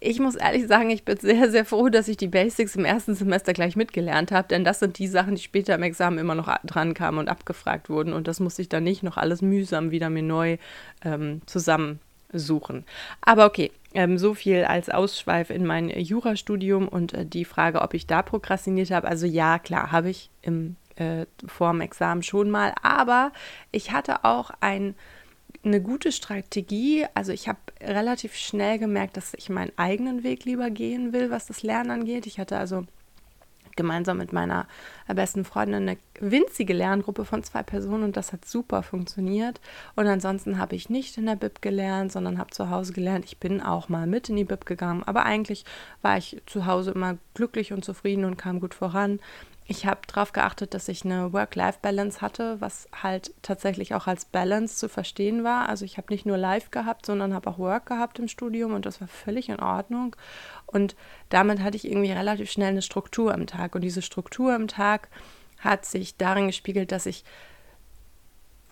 Ich 0.00 0.18
muss 0.18 0.34
ehrlich 0.34 0.66
sagen, 0.66 0.90
ich 0.90 1.04
bin 1.04 1.16
sehr, 1.18 1.50
sehr 1.50 1.64
froh, 1.64 1.88
dass 1.88 2.08
ich 2.08 2.16
die 2.16 2.28
Basics 2.28 2.74
im 2.74 2.84
ersten 2.84 3.14
Semester 3.14 3.52
gleich 3.52 3.76
mitgelernt 3.76 4.31
habe, 4.32 4.48
denn 4.48 4.64
das 4.64 4.80
sind 4.80 4.98
die 4.98 5.06
Sachen, 5.06 5.34
die 5.34 5.42
später 5.42 5.74
im 5.74 5.82
Examen 5.82 6.18
immer 6.18 6.34
noch 6.34 6.54
dran 6.64 6.94
kamen 6.94 7.18
und 7.18 7.28
abgefragt 7.28 7.88
wurden. 7.88 8.12
Und 8.12 8.28
das 8.28 8.40
musste 8.40 8.62
ich 8.62 8.68
dann 8.68 8.84
nicht 8.84 9.02
noch 9.02 9.16
alles 9.16 9.42
mühsam 9.42 9.90
wieder 9.90 10.10
mir 10.10 10.22
neu 10.22 10.58
ähm, 11.04 11.42
zusammensuchen. 11.46 12.84
Aber 13.20 13.46
okay, 13.46 13.70
ähm, 13.94 14.18
so 14.18 14.34
viel 14.34 14.64
als 14.64 14.88
Ausschweif 14.88 15.50
in 15.50 15.66
mein 15.66 15.88
Jurastudium 15.88 16.88
und 16.88 17.14
äh, 17.14 17.26
die 17.26 17.44
Frage, 17.44 17.82
ob 17.82 17.94
ich 17.94 18.06
da 18.06 18.22
prokrastiniert 18.22 18.90
habe. 18.90 19.08
Also 19.08 19.26
ja, 19.26 19.58
klar, 19.58 19.92
habe 19.92 20.10
ich 20.10 20.30
im, 20.42 20.76
äh, 20.96 21.26
vor 21.46 21.72
dem 21.72 21.80
Examen 21.80 22.22
schon 22.22 22.50
mal. 22.50 22.74
Aber 22.82 23.32
ich 23.70 23.92
hatte 23.92 24.24
auch 24.24 24.50
ein 24.60 24.94
eine 25.64 25.80
gute 25.80 26.12
Strategie. 26.12 27.06
Also 27.14 27.32
ich 27.32 27.48
habe 27.48 27.58
relativ 27.80 28.34
schnell 28.34 28.78
gemerkt, 28.78 29.16
dass 29.16 29.34
ich 29.34 29.48
meinen 29.48 29.72
eigenen 29.76 30.22
Weg 30.22 30.44
lieber 30.44 30.70
gehen 30.70 31.12
will, 31.12 31.30
was 31.30 31.46
das 31.46 31.62
Lernen 31.62 31.90
angeht. 31.90 32.26
Ich 32.26 32.38
hatte 32.38 32.56
also 32.56 32.84
gemeinsam 33.76 34.18
mit 34.18 34.32
meiner 34.32 34.66
besten 35.06 35.44
Freundin 35.44 35.88
eine 35.88 35.96
winzige 36.20 36.72
Lerngruppe 36.72 37.24
von 37.24 37.42
zwei 37.42 37.62
Personen 37.62 38.04
und 38.04 38.16
das 38.16 38.32
hat 38.32 38.44
super 38.44 38.82
funktioniert. 38.82 39.60
Und 39.96 40.06
ansonsten 40.06 40.58
habe 40.58 40.74
ich 40.76 40.90
nicht 40.90 41.18
in 41.18 41.26
der 41.26 41.36
Bib 41.36 41.62
gelernt, 41.62 42.12
sondern 42.12 42.38
habe 42.38 42.50
zu 42.50 42.70
Hause 42.70 42.92
gelernt. 42.92 43.24
Ich 43.24 43.38
bin 43.38 43.60
auch 43.60 43.88
mal 43.88 44.06
mit 44.06 44.28
in 44.28 44.36
die 44.36 44.44
Bib 44.44 44.66
gegangen, 44.66 45.02
aber 45.04 45.24
eigentlich 45.24 45.64
war 46.00 46.16
ich 46.16 46.40
zu 46.46 46.66
Hause 46.66 46.92
immer 46.92 47.18
glücklich 47.34 47.72
und 47.72 47.84
zufrieden 47.84 48.24
und 48.24 48.36
kam 48.36 48.60
gut 48.60 48.74
voran. 48.74 49.20
Ich 49.64 49.86
habe 49.86 50.00
darauf 50.06 50.32
geachtet, 50.32 50.74
dass 50.74 50.88
ich 50.88 51.04
eine 51.04 51.32
Work-Life-Balance 51.32 52.20
hatte, 52.20 52.60
was 52.60 52.88
halt 53.00 53.32
tatsächlich 53.42 53.94
auch 53.94 54.06
als 54.06 54.24
Balance 54.24 54.76
zu 54.76 54.88
verstehen 54.88 55.44
war. 55.44 55.68
Also 55.68 55.84
ich 55.84 55.98
habe 55.98 56.12
nicht 56.12 56.26
nur 56.26 56.36
Live 56.36 56.70
gehabt, 56.70 57.06
sondern 57.06 57.32
habe 57.32 57.48
auch 57.48 57.58
Work 57.58 57.86
gehabt 57.86 58.18
im 58.18 58.26
Studium 58.26 58.74
und 58.74 58.86
das 58.86 59.00
war 59.00 59.08
völlig 59.08 59.48
in 59.48 59.60
Ordnung. 59.60 60.16
Und 60.66 60.96
damit 61.28 61.60
hatte 61.60 61.76
ich 61.76 61.86
irgendwie 61.86 62.10
relativ 62.10 62.50
schnell 62.50 62.70
eine 62.70 62.82
Struktur 62.82 63.32
im 63.34 63.46
Tag. 63.46 63.74
Und 63.74 63.82
diese 63.82 64.02
Struktur 64.02 64.54
im 64.54 64.66
Tag 64.66 65.08
hat 65.60 65.84
sich 65.84 66.16
darin 66.16 66.48
gespiegelt, 66.48 66.90
dass 66.90 67.06
ich 67.06 67.24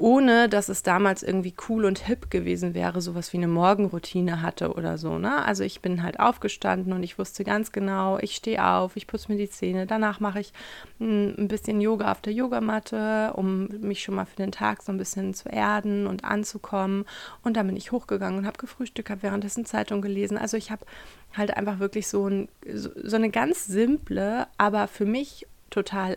ohne 0.00 0.48
dass 0.48 0.70
es 0.70 0.82
damals 0.82 1.22
irgendwie 1.22 1.54
cool 1.68 1.84
und 1.84 1.98
hip 1.98 2.30
gewesen 2.30 2.72
wäre, 2.72 3.02
sowas 3.02 3.34
wie 3.34 3.36
eine 3.36 3.48
Morgenroutine 3.48 4.40
hatte 4.40 4.72
oder 4.72 4.96
so. 4.96 5.18
Ne? 5.18 5.44
Also 5.44 5.62
ich 5.62 5.82
bin 5.82 6.02
halt 6.02 6.18
aufgestanden 6.18 6.94
und 6.94 7.02
ich 7.02 7.18
wusste 7.18 7.44
ganz 7.44 7.70
genau, 7.70 8.18
ich 8.18 8.34
stehe 8.34 8.64
auf, 8.64 8.96
ich 8.96 9.06
putze 9.06 9.30
mir 9.30 9.36
die 9.36 9.50
Zähne, 9.50 9.86
danach 9.86 10.18
mache 10.18 10.40
ich 10.40 10.54
hm, 10.98 11.34
ein 11.36 11.48
bisschen 11.48 11.82
Yoga 11.82 12.10
auf 12.10 12.22
der 12.22 12.32
Yogamatte, 12.32 13.34
um 13.34 13.68
mich 13.80 14.02
schon 14.02 14.14
mal 14.14 14.24
für 14.24 14.36
den 14.36 14.52
Tag 14.52 14.82
so 14.82 14.90
ein 14.90 14.96
bisschen 14.96 15.34
zu 15.34 15.50
erden 15.50 16.06
und 16.06 16.24
anzukommen. 16.24 17.04
Und 17.42 17.58
dann 17.58 17.66
bin 17.66 17.76
ich 17.76 17.92
hochgegangen 17.92 18.38
und 18.38 18.46
habe 18.46 18.58
gefrühstückt, 18.58 19.10
habe 19.10 19.22
währenddessen 19.22 19.66
Zeitung 19.66 20.00
gelesen. 20.00 20.38
Also 20.38 20.56
ich 20.56 20.70
habe 20.70 20.86
halt 21.36 21.54
einfach 21.54 21.78
wirklich 21.78 22.08
so, 22.08 22.26
ein, 22.26 22.48
so, 22.72 22.88
so 23.02 23.16
eine 23.16 23.28
ganz 23.28 23.66
simple, 23.66 24.46
aber 24.56 24.88
für 24.88 25.04
mich 25.04 25.46
total 25.68 26.16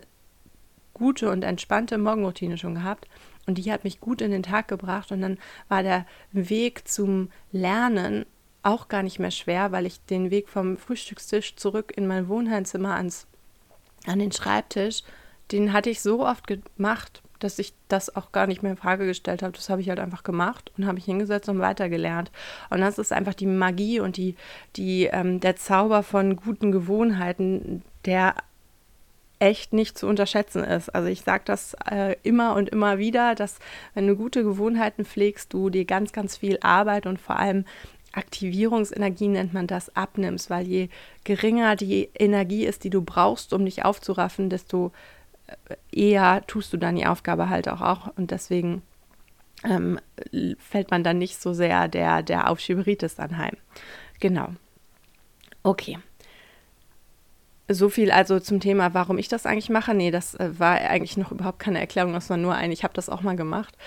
gute 0.93 1.29
und 1.29 1.43
entspannte 1.43 1.97
Morgenroutine 1.97 2.57
schon 2.57 2.75
gehabt. 2.75 3.07
Und 3.45 3.57
die 3.57 3.71
hat 3.71 3.83
mich 3.83 3.99
gut 3.99 4.21
in 4.21 4.31
den 4.31 4.43
Tag 4.43 4.67
gebracht. 4.67 5.11
Und 5.11 5.21
dann 5.21 5.37
war 5.67 5.83
der 5.83 6.05
Weg 6.31 6.87
zum 6.87 7.29
Lernen 7.51 8.25
auch 8.63 8.87
gar 8.87 9.03
nicht 9.03 9.19
mehr 9.19 9.31
schwer, 9.31 9.71
weil 9.71 9.85
ich 9.85 10.03
den 10.05 10.31
Weg 10.31 10.47
vom 10.47 10.77
Frühstückstisch 10.77 11.55
zurück 11.55 11.91
in 11.95 12.07
mein 12.07 12.29
Wohnheimzimmer 12.29 12.95
ans, 12.95 13.27
an 14.05 14.19
den 14.19 14.31
Schreibtisch, 14.31 15.03
den 15.51 15.73
hatte 15.73 15.89
ich 15.89 16.01
so 16.01 16.25
oft 16.25 16.47
gemacht, 16.47 17.21
dass 17.39 17.59
ich 17.59 17.73
das 17.89 18.15
auch 18.15 18.31
gar 18.31 18.47
nicht 18.47 18.63
mehr 18.63 18.71
in 18.71 18.77
Frage 18.77 19.05
gestellt 19.05 19.43
habe. 19.43 19.51
Das 19.51 19.69
habe 19.69 19.81
ich 19.81 19.89
halt 19.89 19.99
einfach 19.99 20.23
gemacht 20.23 20.71
und 20.77 20.85
habe 20.85 20.95
mich 20.95 21.05
hingesetzt 21.05 21.49
und 21.49 21.59
weitergelernt. 21.59 22.31
Und 22.69 22.79
das 22.79 22.97
ist 22.97 23.11
einfach 23.11 23.33
die 23.33 23.45
Magie 23.45 23.99
und 23.99 24.15
die, 24.15 24.35
die, 24.77 25.05
ähm, 25.05 25.41
der 25.41 25.57
Zauber 25.57 26.03
von 26.03 26.37
guten 26.37 26.71
Gewohnheiten, 26.71 27.83
der 28.05 28.35
echt 29.43 29.73
nicht 29.73 29.97
zu 29.97 30.07
unterschätzen 30.07 30.63
ist. 30.63 30.89
Also 30.95 31.09
ich 31.09 31.21
sage 31.21 31.43
das 31.45 31.75
äh, 31.91 32.15
immer 32.23 32.55
und 32.55 32.69
immer 32.69 32.97
wieder, 32.97 33.35
dass 33.35 33.59
wenn 33.93 34.07
du 34.07 34.15
gute 34.15 34.41
Gewohnheiten 34.43 35.03
pflegst, 35.03 35.51
du 35.51 35.69
dir 35.69 35.83
ganz, 35.83 36.13
ganz 36.13 36.37
viel 36.37 36.57
Arbeit 36.61 37.05
und 37.05 37.19
vor 37.19 37.37
allem 37.37 37.65
Aktivierungsenergie 38.13 39.27
nennt 39.27 39.53
man 39.53 39.67
das, 39.67 39.93
abnimmst, 39.97 40.49
weil 40.49 40.65
je 40.65 40.89
geringer 41.25 41.75
die 41.75 42.09
Energie 42.17 42.63
ist, 42.65 42.85
die 42.85 42.89
du 42.89 43.01
brauchst, 43.01 43.51
um 43.51 43.65
dich 43.65 43.83
aufzuraffen, 43.83 44.49
desto 44.49 44.93
äh, 45.47 45.75
eher 45.91 46.43
tust 46.47 46.71
du 46.71 46.77
dann 46.77 46.95
die 46.95 47.05
Aufgabe 47.05 47.49
halt 47.49 47.67
auch, 47.67 47.81
auch. 47.81 48.15
und 48.15 48.31
deswegen 48.31 48.81
ähm, 49.65 49.99
fällt 50.57 50.89
man 50.89 51.03
dann 51.03 51.17
nicht 51.17 51.41
so 51.41 51.53
sehr 51.53 51.89
der, 51.89 52.23
der 52.23 52.49
Aufschieberitis 52.49 53.19
anheim. 53.19 53.57
Genau. 54.21 54.49
Okay. 55.63 55.97
So 57.69 57.89
viel 57.89 58.11
also 58.11 58.39
zum 58.39 58.59
Thema, 58.59 58.93
warum 58.93 59.17
ich 59.17 59.29
das 59.29 59.45
eigentlich 59.45 59.69
mache. 59.69 59.93
Nee, 59.93 60.11
das 60.11 60.35
äh, 60.35 60.59
war 60.59 60.73
eigentlich 60.75 61.17
noch 61.17 61.31
überhaupt 61.31 61.59
keine 61.59 61.79
Erklärung, 61.79 62.13
das 62.13 62.29
war 62.29 62.37
nur 62.37 62.55
ein, 62.55 62.71
ich 62.71 62.83
habe 62.83 62.93
das 62.93 63.09
auch 63.09 63.21
mal 63.21 63.35
gemacht. 63.35 63.77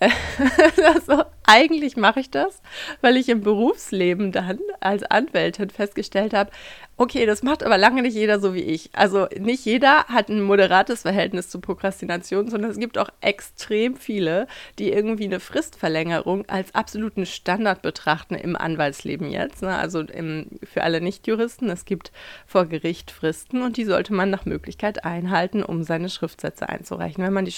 also, 0.00 1.24
eigentlich 1.46 1.96
mache 1.96 2.20
ich 2.20 2.30
das, 2.30 2.62
weil 3.00 3.16
ich 3.16 3.28
im 3.28 3.42
Berufsleben 3.42 4.32
dann 4.32 4.58
als 4.80 5.02
Anwältin 5.04 5.70
festgestellt 5.70 6.34
habe, 6.34 6.50
okay, 6.96 7.26
das 7.26 7.42
macht 7.42 7.62
aber 7.62 7.76
lange 7.76 8.02
nicht 8.02 8.14
jeder 8.14 8.38
so 8.40 8.54
wie 8.54 8.62
ich. 8.62 8.90
Also 8.92 9.26
nicht 9.38 9.64
jeder 9.64 10.04
hat 10.04 10.28
ein 10.28 10.42
moderates 10.42 11.02
Verhältnis 11.02 11.50
zu 11.50 11.60
Prokrastination, 11.60 12.48
sondern 12.48 12.70
es 12.70 12.78
gibt 12.78 12.98
auch 12.98 13.10
extrem 13.20 13.96
viele, 13.96 14.46
die 14.78 14.92
irgendwie 14.92 15.24
eine 15.24 15.40
Fristverlängerung 15.40 16.48
als 16.48 16.74
absoluten 16.74 17.26
Standard 17.26 17.82
betrachten 17.82 18.36
im 18.36 18.56
Anwaltsleben 18.56 19.28
jetzt. 19.28 19.62
Ne? 19.62 19.76
Also 19.76 20.00
im, 20.00 20.46
für 20.62 20.82
alle 20.82 21.00
Nichtjuristen, 21.00 21.68
es 21.68 21.84
gibt 21.84 22.12
vor 22.46 22.66
Gericht 22.66 23.10
Fristen 23.10 23.62
und 23.62 23.76
die 23.76 23.84
sollte 23.84 24.14
man 24.14 24.30
nach 24.30 24.44
Möglichkeit 24.44 25.04
einhalten, 25.04 25.62
um 25.62 25.82
seine 25.82 26.08
Schriftsätze 26.08 26.68
einzureichen. 26.68 27.24
Wenn 27.24 27.32
man 27.32 27.44
die 27.44 27.54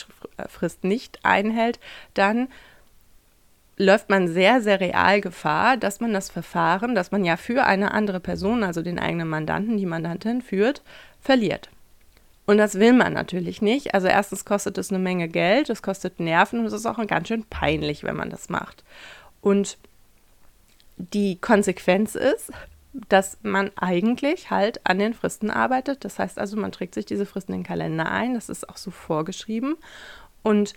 Frist 0.49 0.85
nicht 0.85 1.25
einhält, 1.25 1.79
dann 2.15 2.49
läuft 3.77 4.09
man 4.09 4.29
sehr, 4.29 4.61
sehr 4.63 4.81
real 4.81 5.21
Gefahr, 5.21 5.77
dass 5.77 6.01
man 6.01 6.13
das 6.13 6.31
Verfahren, 6.31 6.95
das 6.95 7.11
man 7.11 7.25
ja 7.25 7.37
für 7.37 7.65
eine 7.65 7.93
andere 7.93 8.21
Person, 8.21 8.65
also 8.65 8.83
den 8.83 8.99
eigenen 8.99 9.29
Mandanten, 9.29 9.77
die 9.77 9.87
Mandantin 9.87 10.41
führt, 10.41 10.83
verliert. 11.21 11.69
Und 12.47 12.59
das 12.59 12.79
will 12.79 12.93
man 12.93 13.13
natürlich 13.13 13.61
nicht. 13.61 13.93
Also 13.93 14.07
erstens 14.07 14.45
kostet 14.45 14.79
es 14.79 14.91
eine 14.91 15.01
Menge 15.01 15.29
Geld, 15.29 15.69
es 15.69 15.83
kostet 15.83 16.21
Nerven 16.21 16.61
und 16.61 16.67
es 16.67 16.73
ist 16.73 16.87
auch 16.87 17.05
ganz 17.07 17.29
schön 17.29 17.45
peinlich, 17.45 18.05
wenn 18.05 18.17
man 18.17 18.31
das 18.31 18.49
macht. 18.49 18.85
Und 19.41 19.79
die 20.97 21.37
Konsequenz 21.39 22.15
ist, 22.15 22.53
dass 23.09 23.37
man 23.43 23.71
eigentlich 23.77 24.51
halt 24.51 24.81
an 24.85 24.99
den 24.99 25.13
Fristen 25.13 25.51
arbeitet. 25.51 26.05
Das 26.05 26.19
heißt 26.19 26.39
also, 26.39 26.57
man 26.57 26.73
trägt 26.73 26.95
sich 26.95 27.05
diese 27.05 27.27
Fristen 27.27 27.53
in 27.53 27.61
den 27.61 27.67
Kalender 27.67 28.11
ein. 28.11 28.35
Das 28.35 28.49
ist 28.49 28.69
auch 28.69 28.79
so 28.79 28.91
vorgeschrieben. 28.91 29.77
Und 30.43 30.75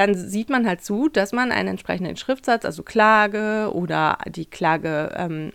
dann 0.00 0.14
sieht 0.14 0.48
man 0.48 0.66
halt 0.66 0.82
zu, 0.82 1.10
dass 1.10 1.32
man 1.32 1.52
einen 1.52 1.68
entsprechenden 1.68 2.16
Schriftsatz, 2.16 2.64
also 2.64 2.82
Klage 2.82 3.70
oder 3.74 4.16
die 4.26 4.46
Klage, 4.46 5.12
ähm, 5.14 5.52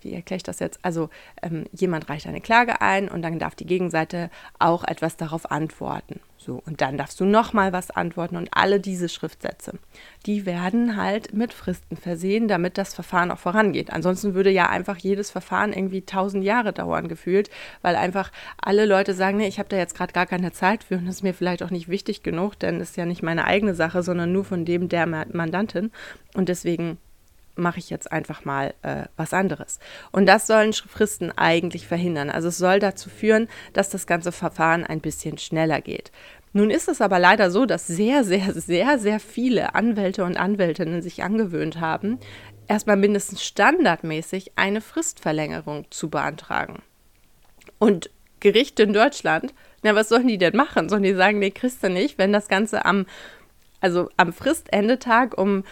wie 0.00 0.14
erkläre 0.14 0.38
ich 0.38 0.42
das 0.42 0.58
jetzt? 0.60 0.78
Also 0.82 1.10
ähm, 1.42 1.66
jemand 1.72 2.08
reicht 2.08 2.26
eine 2.26 2.40
Klage 2.40 2.80
ein 2.80 3.08
und 3.08 3.22
dann 3.22 3.38
darf 3.38 3.54
die 3.54 3.66
Gegenseite 3.66 4.30
auch 4.58 4.84
etwas 4.84 5.16
darauf 5.16 5.50
antworten. 5.50 6.20
So, 6.44 6.62
und 6.66 6.82
dann 6.82 6.98
darfst 6.98 7.18
du 7.20 7.24
nochmal 7.24 7.72
was 7.72 7.90
antworten 7.90 8.36
und 8.36 8.50
alle 8.52 8.78
diese 8.78 9.08
Schriftsätze, 9.08 9.78
die 10.26 10.44
werden 10.44 10.94
halt 10.94 11.32
mit 11.32 11.54
Fristen 11.54 11.96
versehen, 11.96 12.48
damit 12.48 12.76
das 12.76 12.92
Verfahren 12.92 13.30
auch 13.30 13.38
vorangeht. 13.38 13.90
Ansonsten 13.90 14.34
würde 14.34 14.50
ja 14.50 14.68
einfach 14.68 14.98
jedes 14.98 15.30
Verfahren 15.30 15.72
irgendwie 15.72 16.02
tausend 16.02 16.44
Jahre 16.44 16.74
dauern 16.74 17.08
gefühlt, 17.08 17.48
weil 17.80 17.96
einfach 17.96 18.30
alle 18.60 18.84
Leute 18.84 19.14
sagen, 19.14 19.38
nee, 19.38 19.48
ich 19.48 19.58
habe 19.58 19.70
da 19.70 19.78
jetzt 19.78 19.96
gerade 19.96 20.12
gar 20.12 20.26
keine 20.26 20.52
Zeit 20.52 20.84
für 20.84 20.98
und 20.98 21.06
das 21.06 21.16
ist 21.16 21.22
mir 21.22 21.32
vielleicht 21.32 21.62
auch 21.62 21.70
nicht 21.70 21.88
wichtig 21.88 22.22
genug, 22.22 22.58
denn 22.58 22.78
es 22.78 22.90
ist 22.90 22.96
ja 22.98 23.06
nicht 23.06 23.22
meine 23.22 23.46
eigene 23.46 23.74
Sache, 23.74 24.02
sondern 24.02 24.30
nur 24.30 24.44
von 24.44 24.66
dem 24.66 24.90
der 24.90 25.06
Mandantin. 25.06 25.92
Und 26.34 26.50
deswegen 26.50 26.98
mache 27.56 27.78
ich 27.78 27.90
jetzt 27.90 28.10
einfach 28.10 28.44
mal 28.44 28.74
äh, 28.82 29.04
was 29.16 29.32
anderes. 29.32 29.78
Und 30.12 30.26
das 30.26 30.46
sollen 30.46 30.72
Fristen 30.72 31.30
eigentlich 31.32 31.86
verhindern. 31.86 32.30
Also 32.30 32.48
es 32.48 32.58
soll 32.58 32.78
dazu 32.78 33.10
führen, 33.10 33.48
dass 33.72 33.90
das 33.90 34.06
ganze 34.06 34.32
Verfahren 34.32 34.84
ein 34.84 35.00
bisschen 35.00 35.38
schneller 35.38 35.80
geht. 35.80 36.10
Nun 36.52 36.70
ist 36.70 36.88
es 36.88 37.00
aber 37.00 37.18
leider 37.18 37.50
so, 37.50 37.66
dass 37.66 37.86
sehr, 37.86 38.22
sehr, 38.22 38.52
sehr, 38.52 38.98
sehr 38.98 39.18
viele 39.18 39.74
Anwälte 39.74 40.24
und 40.24 40.36
Anwältinnen 40.36 41.02
sich 41.02 41.22
angewöhnt 41.24 41.80
haben, 41.80 42.18
erstmal 42.68 42.96
mindestens 42.96 43.44
standardmäßig 43.44 44.52
eine 44.56 44.80
Fristverlängerung 44.80 45.86
zu 45.90 46.10
beantragen. 46.10 46.82
Und 47.78 48.10
Gerichte 48.38 48.84
in 48.84 48.92
Deutschland, 48.92 49.52
na, 49.82 49.94
was 49.94 50.08
sollen 50.08 50.28
die 50.28 50.38
denn 50.38 50.56
machen? 50.56 50.88
Sollen 50.88 51.02
die 51.02 51.14
sagen, 51.14 51.38
nee, 51.38 51.50
kriegst 51.50 51.82
du 51.82 51.90
nicht, 51.90 52.18
wenn 52.18 52.32
das 52.32 52.46
Ganze 52.46 52.84
am, 52.84 53.06
also 53.80 54.08
am 54.16 54.32
Fristendetag 54.32 55.36
um 55.36 55.64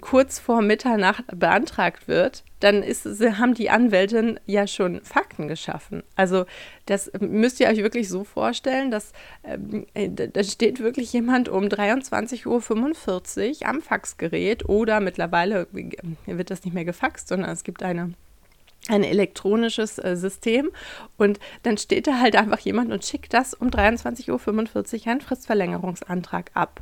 kurz 0.00 0.38
vor 0.38 0.62
Mitternacht 0.62 1.24
beantragt 1.34 2.08
wird, 2.08 2.44
dann 2.60 2.82
ist, 2.82 3.04
haben 3.06 3.54
die 3.54 3.70
Anwältin 3.70 4.40
ja 4.46 4.66
schon 4.66 5.00
Fakten 5.02 5.46
geschaffen. 5.46 6.02
Also 6.16 6.46
das 6.86 7.10
müsst 7.20 7.60
ihr 7.60 7.68
euch 7.68 7.78
wirklich 7.78 8.08
so 8.08 8.24
vorstellen, 8.24 8.90
dass 8.90 9.12
äh, 9.94 10.08
da 10.10 10.42
steht 10.42 10.80
wirklich 10.80 11.12
jemand 11.12 11.48
um 11.48 11.64
23.45 11.64 12.46
Uhr 12.46 13.68
am 13.68 13.80
Faxgerät 13.80 14.68
oder 14.68 15.00
mittlerweile 15.00 15.68
wird 16.26 16.50
das 16.50 16.64
nicht 16.64 16.74
mehr 16.74 16.84
gefaxt, 16.84 17.28
sondern 17.28 17.50
es 17.50 17.64
gibt 17.64 17.82
eine 17.82 18.14
ein 18.88 19.04
elektronisches 19.04 19.98
äh, 19.98 20.16
System 20.16 20.70
und 21.16 21.38
dann 21.62 21.76
steht 21.78 22.06
da 22.06 22.20
halt 22.20 22.36
einfach 22.36 22.60
jemand 22.60 22.92
und 22.92 23.04
schickt 23.04 23.34
das 23.34 23.52
um 23.52 23.68
23.45 23.68 24.30
Uhr 24.30 25.06
einen 25.08 25.20
Fristverlängerungsantrag 25.20 26.50
ab. 26.54 26.80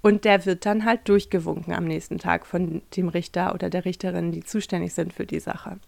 Und 0.00 0.24
der 0.24 0.46
wird 0.46 0.64
dann 0.64 0.84
halt 0.84 1.08
durchgewunken 1.08 1.74
am 1.74 1.84
nächsten 1.84 2.18
Tag 2.18 2.46
von 2.46 2.82
dem 2.96 3.08
Richter 3.08 3.54
oder 3.54 3.68
der 3.68 3.84
Richterin, 3.84 4.32
die 4.32 4.44
zuständig 4.44 4.94
sind 4.94 5.12
für 5.12 5.26
die 5.26 5.40
Sache. 5.40 5.78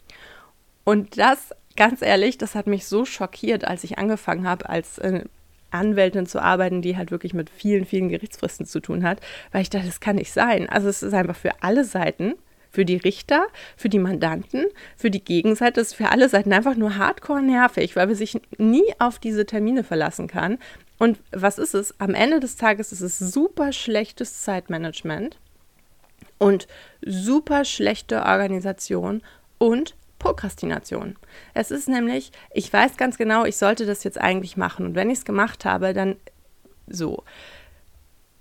Und 0.84 1.18
das, 1.18 1.54
ganz 1.76 2.02
ehrlich, 2.02 2.38
das 2.38 2.54
hat 2.54 2.66
mich 2.66 2.86
so 2.86 3.04
schockiert, 3.04 3.64
als 3.64 3.84
ich 3.84 3.98
angefangen 3.98 4.48
habe, 4.48 4.68
als 4.68 4.98
äh, 4.98 5.24
Anwältin 5.70 6.26
zu 6.26 6.42
arbeiten, 6.42 6.82
die 6.82 6.96
halt 6.96 7.10
wirklich 7.10 7.34
mit 7.34 7.50
vielen, 7.50 7.84
vielen 7.84 8.08
Gerichtsfristen 8.08 8.66
zu 8.66 8.80
tun 8.80 9.04
hat, 9.04 9.20
weil 9.52 9.62
ich 9.62 9.70
dachte, 9.70 9.86
das 9.86 10.00
kann 10.00 10.16
nicht 10.16 10.32
sein. 10.32 10.68
Also 10.68 10.88
es 10.88 11.02
ist 11.02 11.14
einfach 11.14 11.36
für 11.36 11.62
alle 11.62 11.84
Seiten, 11.84 12.34
für 12.70 12.84
die 12.84 12.96
Richter, 12.96 13.46
für 13.76 13.88
die 13.88 13.98
Mandanten, 13.98 14.66
für 14.96 15.10
die 15.10 15.22
Gegenseite, 15.22 15.80
das 15.80 15.88
ist 15.88 15.94
für 15.94 16.10
alle 16.10 16.28
Seiten 16.28 16.52
einfach 16.52 16.76
nur 16.76 16.96
hardcore 16.96 17.42
nervig, 17.42 17.96
weil 17.96 18.06
man 18.06 18.14
sich 18.14 18.40
nie 18.58 18.84
auf 18.98 19.18
diese 19.18 19.44
Termine 19.44 19.84
verlassen 19.84 20.28
kann. 20.28 20.58
Und 21.00 21.18
was 21.32 21.56
ist 21.56 21.74
es? 21.74 21.98
Am 21.98 22.12
Ende 22.12 22.40
des 22.40 22.56
Tages 22.56 22.92
ist 22.92 23.00
es 23.00 23.18
super 23.18 23.72
schlechtes 23.72 24.42
Zeitmanagement 24.42 25.38
und 26.36 26.68
super 27.00 27.64
schlechte 27.64 28.22
Organisation 28.22 29.22
und 29.56 29.96
Prokrastination. 30.18 31.16
Es 31.54 31.70
ist 31.70 31.88
nämlich, 31.88 32.32
ich 32.52 32.70
weiß 32.70 32.98
ganz 32.98 33.16
genau, 33.16 33.46
ich 33.46 33.56
sollte 33.56 33.86
das 33.86 34.04
jetzt 34.04 34.20
eigentlich 34.20 34.58
machen. 34.58 34.84
Und 34.84 34.94
wenn 34.94 35.08
ich 35.08 35.20
es 35.20 35.24
gemacht 35.24 35.64
habe, 35.64 35.94
dann 35.94 36.16
so. 36.86 37.24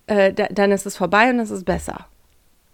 Äh, 0.07 0.33
da, 0.33 0.47
dann 0.47 0.73
ist 0.73 0.85
es 0.85 0.97
vorbei 0.97 1.29
und 1.29 1.39
es 1.39 1.51
ist 1.51 1.63
besser. 1.63 2.07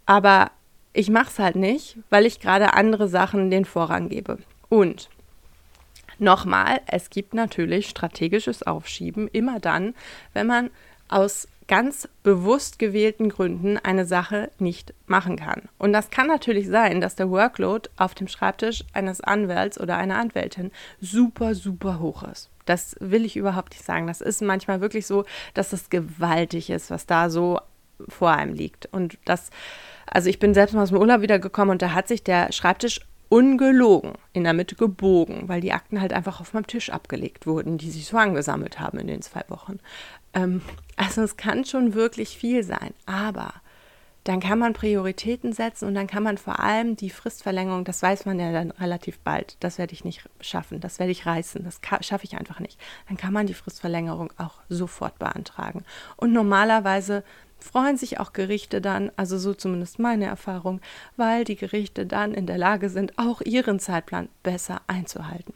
Aber 0.07 0.49
ich 0.93 1.11
mache 1.11 1.29
es 1.29 1.37
halt 1.37 1.57
nicht, 1.57 1.97
weil 2.09 2.25
ich 2.25 2.39
gerade 2.39 2.73
andere 2.73 3.07
Sachen 3.07 3.51
den 3.51 3.65
Vorrang 3.65 4.09
gebe. 4.09 4.39
Und 4.67 5.09
Nochmal, 6.19 6.81
es 6.87 7.09
gibt 7.09 7.33
natürlich 7.33 7.89
strategisches 7.89 8.63
Aufschieben 8.63 9.27
immer 9.27 9.59
dann, 9.59 9.93
wenn 10.33 10.47
man 10.47 10.69
aus 11.07 11.47
ganz 11.67 12.07
bewusst 12.23 12.77
gewählten 12.77 13.29
Gründen 13.29 13.77
eine 13.77 14.05
Sache 14.05 14.51
nicht 14.59 14.93
machen 15.07 15.35
kann. 15.35 15.63
Und 15.77 15.93
das 15.93 16.11
kann 16.11 16.27
natürlich 16.27 16.67
sein, 16.67 17.01
dass 17.01 17.15
der 17.15 17.29
Workload 17.29 17.89
auf 17.97 18.13
dem 18.13 18.27
Schreibtisch 18.27 18.83
eines 18.93 19.21
Anwalts 19.21 19.79
oder 19.79 19.97
einer 19.97 20.17
Anwältin 20.17 20.71
super, 21.01 21.55
super 21.55 21.99
hoch 21.99 22.23
ist. 22.23 22.49
Das 22.65 22.95
will 22.99 23.25
ich 23.25 23.35
überhaupt 23.35 23.71
nicht 23.73 23.83
sagen. 23.83 24.07
Das 24.07 24.21
ist 24.21 24.41
manchmal 24.41 24.81
wirklich 24.81 25.07
so, 25.07 25.25
dass 25.53 25.73
es 25.73 25.89
gewaltig 25.89 26.69
ist, 26.69 26.91
was 26.91 27.05
da 27.05 27.29
so 27.29 27.59
vor 28.07 28.31
einem 28.31 28.53
liegt. 28.53 28.87
Und 28.91 29.17
das, 29.25 29.49
also 30.05 30.29
ich 30.29 30.39
bin 30.39 30.53
selbst 30.53 30.73
mal 30.73 30.83
aus 30.83 30.89
dem 30.89 30.99
Urlaub 30.99 31.21
wiedergekommen 31.21 31.71
und 31.71 31.81
da 31.81 31.93
hat 31.93 32.07
sich 32.07 32.23
der 32.23 32.51
Schreibtisch 32.51 33.01
ungelogen 33.29 34.13
in 34.33 34.43
der 34.43 34.53
Mitte 34.53 34.75
gebogen, 34.75 35.47
weil 35.47 35.61
die 35.61 35.73
Akten 35.73 36.01
halt 36.01 36.13
einfach 36.13 36.39
auf 36.41 36.53
meinem 36.53 36.67
Tisch 36.67 36.89
abgelegt 36.89 37.47
wurden, 37.47 37.77
die 37.77 37.91
sich 37.91 38.05
so 38.05 38.17
angesammelt 38.17 38.79
haben 38.79 38.99
in 38.99 39.07
den 39.07 39.21
zwei 39.21 39.43
Wochen. 39.49 39.79
Ähm, 40.33 40.61
also 40.95 41.21
es 41.21 41.37
kann 41.37 41.65
schon 41.65 41.93
wirklich 41.93 42.37
viel 42.37 42.63
sein, 42.63 42.93
aber 43.05 43.53
dann 44.25 44.39
kann 44.39 44.57
man 44.57 44.73
Prioritäten 44.73 45.53
setzen 45.53 45.87
und 45.87 45.93
dann 45.93 46.07
kann 46.07 46.23
man 46.23 46.39
vor 46.39 46.59
allem 46.59 46.95
die 46.95 47.11
Fristverlängerung, 47.11 47.85
das 47.85 48.01
weiß 48.01 48.25
man 48.25 48.39
ja 48.39 48.51
dann 48.51 48.71
relativ 48.71 49.19
bald, 49.19 49.55
das 49.59 49.77
werde 49.77 49.93
ich 49.93 50.03
nicht 50.03 50.27
schaffen, 50.41 50.79
das 50.79 50.97
werde 50.97 51.11
ich 51.11 51.27
reißen, 51.27 51.63
das 51.63 51.79
schaffe 52.01 52.25
ich 52.25 52.35
einfach 52.35 52.59
nicht. 52.59 52.79
Dann 53.07 53.17
kann 53.17 53.33
man 53.33 53.45
die 53.45 53.53
Fristverlängerung 53.53 54.33
auch 54.37 54.61
sofort 54.67 55.19
beantragen. 55.19 55.85
Und 56.17 56.33
normalerweise 56.33 57.23
freuen 57.65 57.97
sich 57.97 58.19
auch 58.19 58.31
Gerichte 58.31 58.79
dann, 58.79 59.11
also 59.17 59.37
so 59.37 59.53
zumindest 59.53 59.99
meine 59.99 60.25
Erfahrung, 60.25 60.79
weil 61.17 61.43
die 61.43 61.55
Gerichte 61.55 62.05
dann 62.05 62.33
in 62.33 62.45
der 62.45 62.57
Lage 62.57 62.89
sind, 62.89 63.17
auch 63.17 63.41
ihren 63.41 63.79
Zeitplan 63.79 64.29
besser 64.43 64.81
einzuhalten. 64.87 65.53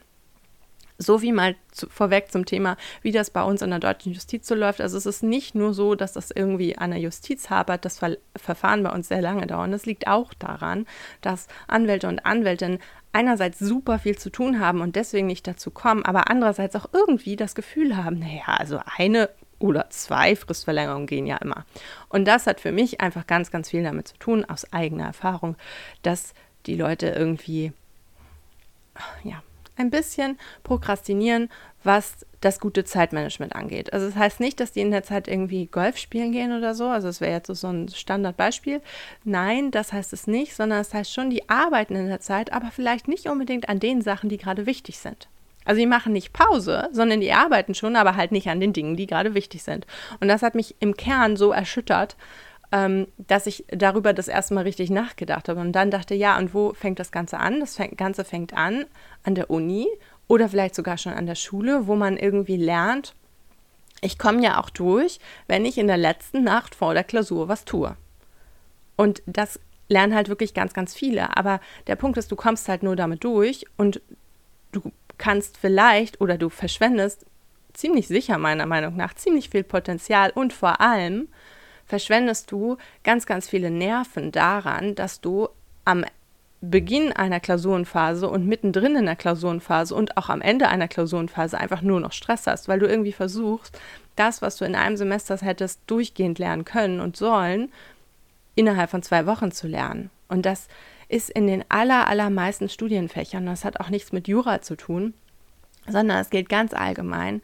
So 1.02 1.22
wie 1.22 1.32
mal 1.32 1.56
zu, 1.72 1.88
vorweg 1.88 2.30
zum 2.30 2.46
Thema, 2.46 2.76
wie 3.02 3.14
das 3.14 3.30
bei 3.30 3.42
uns 3.42 3.62
in 3.62 3.70
der 3.70 3.80
deutschen 3.80 4.12
Justiz 4.12 4.46
so 4.46 4.54
läuft. 4.54 4.82
Also 4.82 4.98
es 4.98 5.06
ist 5.06 5.24
nicht 5.24 5.56
nur 5.56 5.74
so, 5.74 5.96
dass 5.96 6.12
das 6.12 6.30
irgendwie 6.30 6.78
an 6.78 6.92
der 6.92 7.00
Justiz 7.00 7.50
hapert, 7.50 7.86
das 7.86 8.00
Ver 8.00 8.18
Verfahren 8.36 8.84
bei 8.84 8.92
uns 8.92 9.08
sehr 9.08 9.22
lange 9.22 9.48
dauern. 9.48 9.72
Das 9.72 9.86
liegt 9.86 10.08
auch 10.08 10.34
daran, 10.34 10.86
dass 11.22 11.48
Anwälte 11.68 12.10
und 12.10 12.26
Anwältinnen 12.26 12.80
einerseits 13.14 13.60
super 13.60 14.00
viel 14.00 14.18
zu 14.18 14.30
tun 14.30 14.60
haben 14.60 14.82
und 14.82 14.98
deswegen 14.98 15.28
nicht 15.28 15.48
dazu 15.48 15.72
kommen, 15.72 16.04
aber 16.04 16.30
andererseits 16.30 16.76
auch 16.76 16.88
irgendwie 16.92 17.38
das 17.38 17.56
Gefühl 17.56 17.96
haben, 17.96 18.20
naja, 18.20 18.58
also 18.58 18.82
eine 18.98 19.30
oder 19.60 19.90
zwei 19.90 20.36
Fristverlängerungen 20.36 21.08
gehen 21.08 21.28
ja 21.28 21.38
immer. 21.38 21.66
Und 22.08 22.26
das 22.26 22.48
hat 22.48 22.60
für 22.60 22.72
mich 22.72 23.02
einfach 23.02 23.28
ganz, 23.28 23.52
ganz 23.52 23.70
viel 23.70 23.84
damit 23.84 24.08
zu 24.08 24.18
tun, 24.18 24.46
aus 24.46 24.72
eigener 24.74 25.06
Erfahrung, 25.06 25.56
dass 26.02 26.34
die 26.66 26.76
Leute 26.76 27.08
irgendwie, 27.10 27.74
ja, 29.24 29.44
ein 29.76 29.90
bisschen 29.90 30.38
prokrastinieren, 30.64 31.50
was 31.84 32.26
das 32.42 32.60
gute 32.60 32.84
Zeitmanagement 32.84 33.56
angeht. 33.56 33.94
Also 33.94 34.08
das 34.08 34.16
heißt 34.16 34.40
nicht, 34.40 34.60
dass 34.60 34.72
die 34.72 34.82
in 34.82 34.92
der 34.92 35.04
Zeit 35.04 35.28
irgendwie 35.28 35.66
Golf 35.68 35.98
spielen 35.98 36.32
gehen 36.32 36.58
oder 36.58 36.76
so. 36.76 36.88
Also 36.88 37.08
das 37.08 37.22
wäre 37.22 37.34
jetzt 37.34 37.48
so 37.48 37.68
ein 37.68 37.90
Standardbeispiel. 37.90 38.82
Nein, 39.24 39.72
das 39.72 39.94
heißt 39.94 40.14
es 40.14 40.28
nicht, 40.28 40.56
sondern 40.56 40.80
es 40.80 40.90
das 40.90 40.96
heißt 40.96 41.14
schon, 41.14 41.30
die 41.30 41.50
arbeiten 41.50 41.96
in 41.96 42.08
der 42.08 42.20
Zeit, 42.20 42.54
aber 42.54 42.72
vielleicht 42.72 43.08
nicht 43.08 43.28
unbedingt 43.28 43.70
an 43.70 43.80
den 43.80 44.02
Sachen, 44.02 44.30
die 44.30 44.38
gerade 44.38 44.66
wichtig 44.66 45.00
sind. 45.00 45.28
Also 45.70 45.82
die 45.82 45.86
machen 45.86 46.14
nicht 46.14 46.34
Pause, 46.34 46.90
sondern 46.92 47.22
die 47.22 47.32
arbeiten 47.32 47.76
schon, 47.76 47.96
aber 47.96 48.16
halt 48.16 48.32
nicht 48.32 48.50
an 48.50 48.60
den 48.60 48.74
Dingen, 48.74 48.96
die 48.96 49.06
gerade 49.06 49.36
wichtig 49.36 49.62
sind. 49.62 49.86
Und 50.20 50.28
das 50.28 50.42
hat 50.42 50.56
mich 50.56 50.76
im 50.80 50.98
Kern 50.98 51.38
so 51.38 51.52
erschüttert, 51.52 52.18
ähm, 52.72 53.06
dass 53.20 53.46
ich 53.46 53.66
darüber 53.68 54.14
das 54.14 54.30
erste 54.30 54.56
Mal 54.56 54.64
richtig 54.64 54.90
nachgedacht 54.90 55.48
habe 55.48 55.62
und 55.62 55.72
dann 55.74 55.92
dachte, 55.92 56.16
ja, 56.16 56.40
und 56.40 56.56
wo 56.56 56.74
fängt 56.74 56.98
das 56.98 57.12
Ganze 57.12 57.38
an? 57.38 57.60
Das 57.60 57.78
Ganze 57.98 58.26
fängt 58.26 58.56
an 58.56 58.86
an 59.22 59.36
der 59.36 59.52
Uni 59.52 59.86
oder 60.28 60.50
vielleicht 60.50 60.74
sogar 60.74 60.98
schon 60.98 61.14
an 61.14 61.28
der 61.28 61.36
Schule, 61.36 61.86
wo 61.86 61.96
man 61.96 62.18
irgendwie 62.18 62.58
lernt, 62.58 63.14
ich 64.02 64.18
komme 64.18 64.44
ja 64.44 64.60
auch 64.60 64.72
durch, 64.72 65.20
wenn 65.46 65.66
ich 65.66 65.78
in 65.78 65.86
der 65.86 65.98
letzten 65.98 66.44
Nacht 66.44 66.74
vor 66.74 66.96
der 66.96 67.04
Klausur 67.04 67.48
was 67.48 67.64
tue. 67.64 67.96
Und 68.96 69.22
das 69.28 69.60
lernen 69.88 70.16
halt 70.16 70.30
wirklich 70.30 70.56
ganz, 70.56 70.74
ganz 70.74 70.96
viele. 70.96 71.38
Aber 71.38 71.60
der 71.86 71.96
Punkt 71.96 72.18
ist, 72.18 72.32
du 72.32 72.36
kommst 72.36 72.68
halt 72.70 72.82
nur 72.82 72.96
damit 72.96 73.24
durch 73.24 73.66
und 73.78 74.02
kannst 75.20 75.58
vielleicht 75.58 76.20
oder 76.20 76.40
du 76.40 76.50
verschwendest 76.50 77.28
ziemlich 77.74 78.08
sicher 78.08 78.40
meiner 78.40 78.66
Meinung 78.66 78.96
nach 78.96 79.14
ziemlich 79.14 79.50
viel 79.50 79.64
Potenzial 79.64 80.32
und 80.32 80.54
vor 80.54 80.82
allem 80.82 81.28
verschwendest 81.86 82.52
du 82.52 82.78
ganz, 83.04 83.26
ganz 83.26 83.48
viele 83.48 83.70
Nerven 83.70 84.32
daran, 84.32 84.96
dass 84.96 85.22
du 85.22 85.50
am 85.86 86.04
Beginn 86.62 87.14
einer 87.14 87.40
Klausurenphase 87.40 88.28
und 88.28 88.46
mittendrin 88.46 88.96
in 88.96 89.06
der 89.06 89.16
Klausurenphase 89.16 89.96
und 89.96 90.18
auch 90.18 90.30
am 90.30 90.42
Ende 90.42 90.68
einer 90.68 90.90
Klausurenphase 90.90 91.58
einfach 91.58 91.82
nur 91.82 92.02
noch 92.02 92.12
Stress 92.12 92.48
hast, 92.48 92.68
weil 92.68 92.80
du 92.80 92.88
irgendwie 92.88 93.14
versuchst, 93.14 93.80
das, 94.18 94.42
was 94.42 94.58
du 94.58 94.66
in 94.66 94.76
einem 94.76 94.98
Semester 94.98 95.38
hättest 95.38 95.82
durchgehend 95.88 96.38
lernen 96.38 96.66
können 96.66 97.00
und 97.00 97.16
sollen, 97.16 97.72
innerhalb 98.56 98.90
von 98.90 99.02
zwei 99.04 99.26
Wochen 99.26 99.52
zu 99.52 99.68
lernen. 99.68 100.10
Und 100.28 100.46
das 100.46 100.68
ist 101.10 101.30
in 101.30 101.48
den 101.48 101.66
aller, 101.70 102.08
allermeisten 102.08 102.70
Studienfächern, 102.70 103.46
das 103.46 103.66
hat 103.66 103.80
auch 103.80 103.90
nichts 103.90 104.12
mit 104.12 104.28
Jura 104.28 104.62
zu 104.62 104.76
tun, 104.76 105.14
sondern 105.88 106.20
es 106.20 106.30
gilt 106.30 106.50
ganz 106.50 106.74
allgemein, 106.74 107.42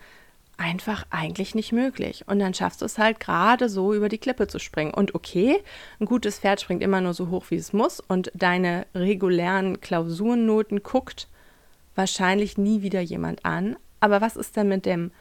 einfach 0.58 1.06
eigentlich 1.10 1.56
nicht 1.56 1.72
möglich. 1.72 2.24
Und 2.28 2.40
dann 2.40 2.54
schaffst 2.54 2.82
du 2.82 2.86
es 2.86 2.98
halt 2.98 3.20
gerade 3.20 3.68
so 3.68 3.94
über 3.94 4.08
die 4.08 4.18
Klippe 4.18 4.48
zu 4.48 4.60
springen. 4.60 4.94
Und 4.94 5.16
okay, 5.16 5.62
ein 6.00 6.06
gutes 6.06 6.40
Pferd 6.40 6.62
springt 6.62 6.84
immer 6.84 7.02
nur 7.02 7.14
so 7.14 7.30
hoch, 7.30 7.46
wie 7.50 7.56
es 7.56 7.74
muss. 7.74 8.00
Und 8.00 8.32
deine 8.34 8.86
regulären 8.96 9.82
Klausurennoten 9.82 10.84
guckt 10.84 11.28
wahrscheinlich 11.96 12.58
nie 12.58 12.82
wieder 12.82 13.02
jemand 13.02 13.44
an. 13.44 13.76
Aber 14.00 14.22
was 14.22 14.38
ist 14.38 14.56
denn 14.56 14.70
mit 14.70 14.86
dem, 14.86 15.12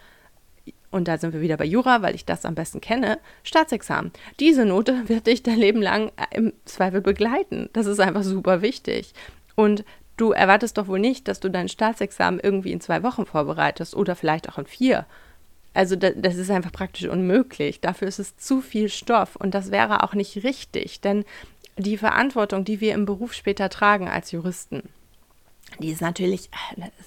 und 0.94 1.08
da 1.08 1.18
sind 1.18 1.32
wir 1.32 1.40
wieder 1.40 1.56
bei 1.56 1.64
Jura, 1.64 2.02
weil 2.02 2.14
ich 2.14 2.24
das 2.24 2.44
am 2.44 2.54
besten 2.54 2.80
kenne, 2.80 3.18
Staatsexamen. 3.42 4.12
Diese 4.38 4.64
Note 4.64 5.02
wird 5.08 5.26
dich 5.26 5.42
dein 5.42 5.58
Leben 5.58 5.82
lang 5.82 6.12
im 6.30 6.52
Zweifel 6.64 7.00
begleiten. 7.00 7.68
Das 7.72 7.86
ist 7.86 8.00
einfach 8.00 8.22
super 8.22 8.62
wichtig. 8.62 9.12
Und 9.56 9.84
du 10.16 10.30
erwartest 10.30 10.78
doch 10.78 10.86
wohl 10.86 11.00
nicht, 11.00 11.26
dass 11.26 11.40
du 11.40 11.50
dein 11.50 11.68
Staatsexamen 11.68 12.40
irgendwie 12.40 12.72
in 12.72 12.80
zwei 12.80 13.02
Wochen 13.02 13.26
vorbereitest 13.26 13.96
oder 13.96 14.14
vielleicht 14.14 14.48
auch 14.48 14.58
in 14.58 14.66
vier. 14.66 15.06
Also 15.74 15.96
das 15.96 16.36
ist 16.36 16.50
einfach 16.52 16.70
praktisch 16.70 17.08
unmöglich. 17.08 17.80
Dafür 17.80 18.06
ist 18.06 18.20
es 18.20 18.36
zu 18.36 18.60
viel 18.60 18.88
Stoff 18.88 19.34
und 19.34 19.52
das 19.52 19.72
wäre 19.72 20.04
auch 20.04 20.14
nicht 20.14 20.44
richtig, 20.44 21.00
denn 21.00 21.24
die 21.76 21.96
Verantwortung, 21.96 22.64
die 22.64 22.80
wir 22.80 22.94
im 22.94 23.04
Beruf 23.04 23.32
später 23.32 23.68
tragen 23.68 24.08
als 24.08 24.30
Juristen, 24.30 24.88
die 25.80 25.90
ist 25.90 26.00
natürlich, 26.00 26.50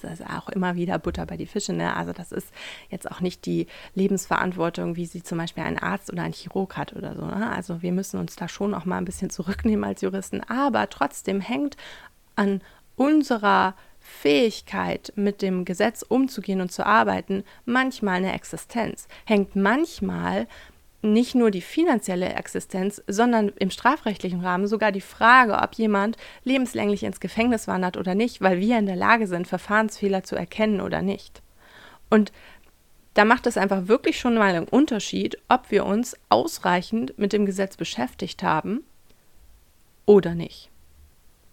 das 0.02 0.20
ist 0.20 0.28
auch 0.28 0.50
immer 0.50 0.76
wieder 0.76 1.00
Butter 1.00 1.26
bei 1.26 1.38
die 1.38 1.46
Fische. 1.46 1.74
Ne? 1.74 1.96
Also 1.96 2.12
das 2.12 2.32
ist 2.32 2.52
jetzt 2.90 3.10
auch 3.10 3.22
nicht 3.22 3.46
die 3.46 3.68
Lebensverantwortung, 3.96 4.96
wie 4.96 5.06
sie 5.06 5.24
zum 5.24 5.38
Beispiel 5.38 5.64
ein 5.64 5.80
Arzt 5.80 6.12
oder 6.12 6.24
ein 6.24 6.34
Chirurg 6.34 6.76
hat 6.76 6.94
oder 6.94 7.16
so. 7.16 7.26
Ne? 7.26 7.50
Also 7.50 7.82
wir 7.82 7.92
müssen 7.94 8.20
uns 8.20 8.36
da 8.36 8.48
schon 8.48 8.74
auch 8.74 8.86
mal 8.86 8.98
ein 8.98 9.06
bisschen 9.06 9.30
zurücknehmen 9.30 9.86
als 9.86 10.02
Juristen. 10.02 10.42
Aber 10.44 10.90
trotzdem 10.90 11.40
hängt 11.40 11.78
an 12.36 12.62
unserer 12.96 13.76
Fähigkeit, 14.00 15.14
mit 15.16 15.42
dem 15.42 15.66
Gesetz 15.66 16.02
umzugehen 16.02 16.62
und 16.62 16.72
zu 16.72 16.86
arbeiten, 16.86 17.44
manchmal 17.66 18.16
eine 18.16 18.34
Existenz, 18.34 19.08
hängt 19.26 19.56
manchmal 19.56 20.48
nicht 21.02 21.36
nur 21.36 21.52
die 21.52 21.62
finanzielle 21.62 22.34
Existenz, 22.34 23.02
sondern 23.08 23.50
im 23.60 23.70
strafrechtlichen 23.70 24.42
Rahmen 24.42 24.68
sogar 24.68 24.92
die 24.92 25.02
Frage, 25.02 25.54
ob 25.54 25.76
jemand 25.76 26.18
lebenslänglich 26.44 27.04
ins 27.04 27.20
Gefängnis 27.20 27.68
wandert 27.68 27.98
oder 27.98 28.16
nicht, 28.16 28.42
weil 28.42 28.60
wir 28.60 28.80
in 28.80 28.88
der 28.88 28.96
Lage 28.96 29.28
sind, 29.28 29.48
Verfahrensfehler 29.48 30.24
zu 30.24 30.36
erkennen 30.36 30.82
oder 30.82 31.02
nicht. 31.02 31.42
Und 32.10 32.32
da 33.14 33.26
macht 33.26 33.48
es 33.48 33.58
einfach 33.58 33.88
wirklich 33.88 34.20
schon 34.20 34.36
mal 34.36 34.54
einen 34.54 34.68
Unterschied, 34.68 35.38
ob 35.50 35.72
wir 35.72 35.86
uns 35.86 36.16
ausreichend 36.30 37.18
mit 37.18 37.34
dem 37.34 37.46
Gesetz 37.46 37.78
beschäftigt 37.78 38.44
haben 38.44 38.84
oder 40.06 40.36
nicht. 40.36 40.70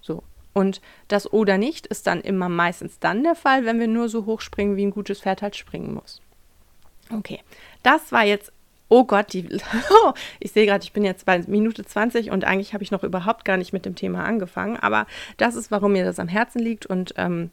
So. 0.00 0.22
Und 0.52 0.80
das 1.08 1.32
oder 1.32 1.58
nicht 1.58 1.86
ist 1.86 2.06
dann 2.06 2.20
immer 2.20 2.48
meistens 2.48 2.98
dann 2.98 3.24
der 3.24 3.34
Fall, 3.34 3.64
wenn 3.64 3.80
wir 3.80 3.88
nur 3.88 4.08
so 4.08 4.26
hoch 4.26 4.40
springen, 4.40 4.76
wie 4.76 4.84
ein 4.84 4.90
gutes 4.90 5.20
Pferd 5.20 5.42
halt 5.42 5.56
springen 5.56 5.94
muss. 5.94 6.20
Okay, 7.10 7.40
das 7.82 8.12
war 8.12 8.24
jetzt, 8.24 8.52
oh 8.88 9.04
Gott, 9.04 9.32
die, 9.32 9.48
ich 10.40 10.52
sehe 10.52 10.66
gerade, 10.66 10.84
ich 10.84 10.92
bin 10.92 11.04
jetzt 11.04 11.26
bei 11.26 11.38
Minute 11.46 11.84
20 11.84 12.30
und 12.30 12.44
eigentlich 12.44 12.74
habe 12.74 12.84
ich 12.84 12.90
noch 12.90 13.02
überhaupt 13.02 13.44
gar 13.44 13.56
nicht 13.56 13.72
mit 13.72 13.84
dem 13.84 13.94
Thema 13.94 14.24
angefangen, 14.24 14.76
aber 14.76 15.06
das 15.36 15.54
ist, 15.56 15.70
warum 15.70 15.92
mir 15.92 16.04
das 16.04 16.18
am 16.18 16.28
Herzen 16.28 16.58
liegt 16.60 16.86
und 16.86 17.14
ähm, 17.16 17.50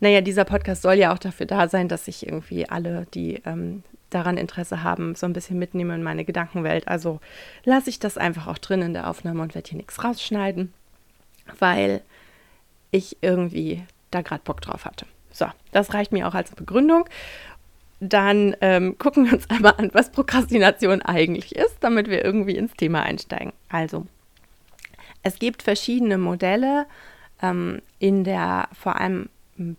naja, 0.00 0.20
dieser 0.20 0.44
Podcast 0.44 0.82
soll 0.82 0.94
ja 0.94 1.12
auch 1.12 1.18
dafür 1.18 1.46
da 1.46 1.68
sein, 1.68 1.88
dass 1.88 2.08
ich 2.08 2.26
irgendwie 2.26 2.68
alle, 2.68 3.06
die 3.14 3.40
ähm, 3.46 3.84
daran 4.10 4.36
Interesse 4.36 4.82
haben, 4.82 5.14
so 5.14 5.26
ein 5.26 5.32
bisschen 5.32 5.58
mitnehme 5.58 5.94
in 5.94 6.02
meine 6.02 6.24
Gedankenwelt. 6.24 6.88
Also 6.88 7.20
lasse 7.64 7.90
ich 7.90 7.98
das 7.98 8.18
einfach 8.18 8.46
auch 8.46 8.58
drin 8.58 8.82
in 8.82 8.94
der 8.94 9.08
Aufnahme 9.08 9.42
und 9.42 9.54
werde 9.54 9.70
hier 9.70 9.76
nichts 9.78 10.02
rausschneiden, 10.02 10.72
weil 11.58 12.02
ich 12.90 13.18
irgendwie 13.20 13.84
da 14.10 14.22
gerade 14.22 14.42
Bock 14.44 14.60
drauf 14.60 14.84
hatte. 14.84 15.06
So, 15.32 15.46
das 15.70 15.94
reicht 15.94 16.12
mir 16.12 16.28
auch 16.28 16.34
als 16.34 16.50
Begründung. 16.50 17.08
Dann 18.04 18.56
ähm, 18.60 18.98
gucken 18.98 19.26
wir 19.26 19.34
uns 19.34 19.48
einmal 19.50 19.74
an, 19.78 19.90
was 19.92 20.10
Prokrastination 20.10 21.02
eigentlich 21.02 21.54
ist, 21.54 21.76
damit 21.80 22.08
wir 22.08 22.24
irgendwie 22.24 22.56
ins 22.56 22.74
Thema 22.74 23.04
einsteigen. 23.04 23.52
Also, 23.68 24.06
es 25.22 25.38
gibt 25.38 25.62
verschiedene 25.62 26.18
Modelle. 26.18 26.86
Ähm, 27.40 27.80
in 28.00 28.24
der 28.24 28.68
vor 28.72 29.00
allem 29.00 29.28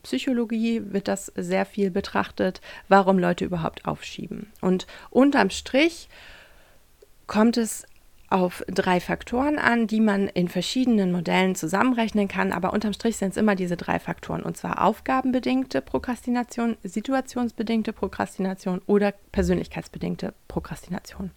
Psychologie 0.04 0.82
wird 0.86 1.10
das 1.10 1.34
sehr 1.36 1.66
viel 1.66 1.92
betrachtet, 1.92 2.62
warum 2.88 3.20
Leute 3.20 3.44
überhaupt 3.44 3.86
aufschieben. 3.86 4.48
Und 4.62 4.88
unterm 5.10 5.50
Strich 5.50 6.08
kommt 7.28 7.58
es 7.58 7.86
auf 8.34 8.64
drei 8.68 9.00
Faktoren 9.00 9.60
an, 9.60 9.86
die 9.86 10.00
man 10.00 10.28
in 10.28 10.48
verschiedenen 10.48 11.12
Modellen 11.12 11.54
zusammenrechnen 11.54 12.28
kann, 12.28 12.52
aber 12.52 12.74
unterm 12.74 12.94
Strich 12.94 13.18
sind 13.18 13.30
es 13.30 13.38
immer 13.38 13.56
diese 13.56 13.78
drei 13.78 14.00
Faktoren, 14.00 14.42
und 14.42 14.58
zwar 14.58 14.84
aufgabenbedingte 14.84 15.82
Prokrastination, 15.82 16.76
situationsbedingte 16.84 17.94
Prokrastination 17.94 18.82
oder 18.88 19.14
persönlichkeitsbedingte 19.32 20.34
Prokrastination. 20.48 21.30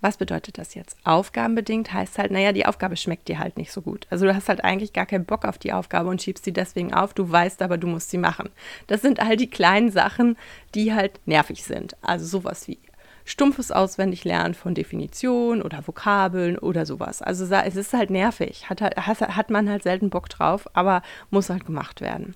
Was 0.00 0.16
bedeutet 0.16 0.58
das 0.58 0.74
jetzt? 0.74 0.96
Aufgabenbedingt 1.04 1.92
heißt 1.92 2.18
halt, 2.18 2.32
naja, 2.32 2.50
die 2.50 2.66
Aufgabe 2.66 2.96
schmeckt 2.96 3.28
dir 3.28 3.38
halt 3.38 3.56
nicht 3.56 3.70
so 3.70 3.80
gut. 3.80 4.08
Also 4.10 4.26
du 4.26 4.34
hast 4.34 4.48
halt 4.48 4.64
eigentlich 4.64 4.92
gar 4.92 5.06
keinen 5.06 5.24
Bock 5.24 5.44
auf 5.44 5.58
die 5.58 5.72
Aufgabe 5.72 6.08
und 6.08 6.20
schiebst 6.20 6.44
sie 6.44 6.52
deswegen 6.52 6.92
auf. 6.92 7.14
Du 7.14 7.30
weißt 7.30 7.62
aber, 7.62 7.78
du 7.78 7.86
musst 7.86 8.10
sie 8.10 8.18
machen. 8.18 8.50
Das 8.88 9.00
sind 9.00 9.20
all 9.20 9.36
die 9.36 9.48
kleinen 9.48 9.92
Sachen, 9.92 10.36
die 10.74 10.92
halt 10.92 11.20
nervig 11.24 11.62
sind. 11.62 11.96
Also 12.02 12.26
sowas 12.26 12.66
wie 12.66 12.80
stumpfes 13.24 13.70
Auswendiglernen 13.70 14.54
von 14.54 14.74
Definitionen 14.74 15.62
oder 15.62 15.86
Vokabeln 15.86 16.58
oder 16.58 16.86
sowas. 16.86 17.22
Also 17.22 17.44
es 17.44 17.76
ist 17.76 17.92
halt 17.92 18.10
nervig, 18.10 18.68
hat, 18.68 18.80
hat 18.80 19.50
man 19.50 19.68
halt 19.68 19.82
selten 19.82 20.10
Bock 20.10 20.28
drauf, 20.28 20.68
aber 20.74 21.02
muss 21.30 21.50
halt 21.50 21.66
gemacht 21.66 22.00
werden. 22.00 22.34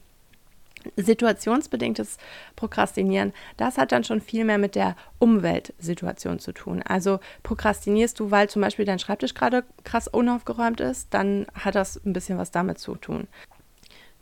Situationsbedingtes 0.96 2.16
Prokrastinieren, 2.54 3.32
das 3.56 3.76
hat 3.76 3.90
dann 3.90 4.04
schon 4.04 4.20
viel 4.20 4.44
mehr 4.44 4.58
mit 4.58 4.76
der 4.76 4.94
Umweltsituation 5.18 6.38
zu 6.38 6.52
tun. 6.52 6.80
Also 6.82 7.18
prokrastinierst 7.42 8.20
du, 8.20 8.30
weil 8.30 8.48
zum 8.48 8.62
Beispiel 8.62 8.84
dein 8.84 9.00
Schreibtisch 9.00 9.34
gerade 9.34 9.64
krass 9.82 10.06
unaufgeräumt 10.06 10.80
ist, 10.80 11.12
dann 11.12 11.46
hat 11.54 11.74
das 11.74 12.00
ein 12.06 12.12
bisschen 12.12 12.38
was 12.38 12.52
damit 12.52 12.78
zu 12.78 12.94
tun. 12.94 13.26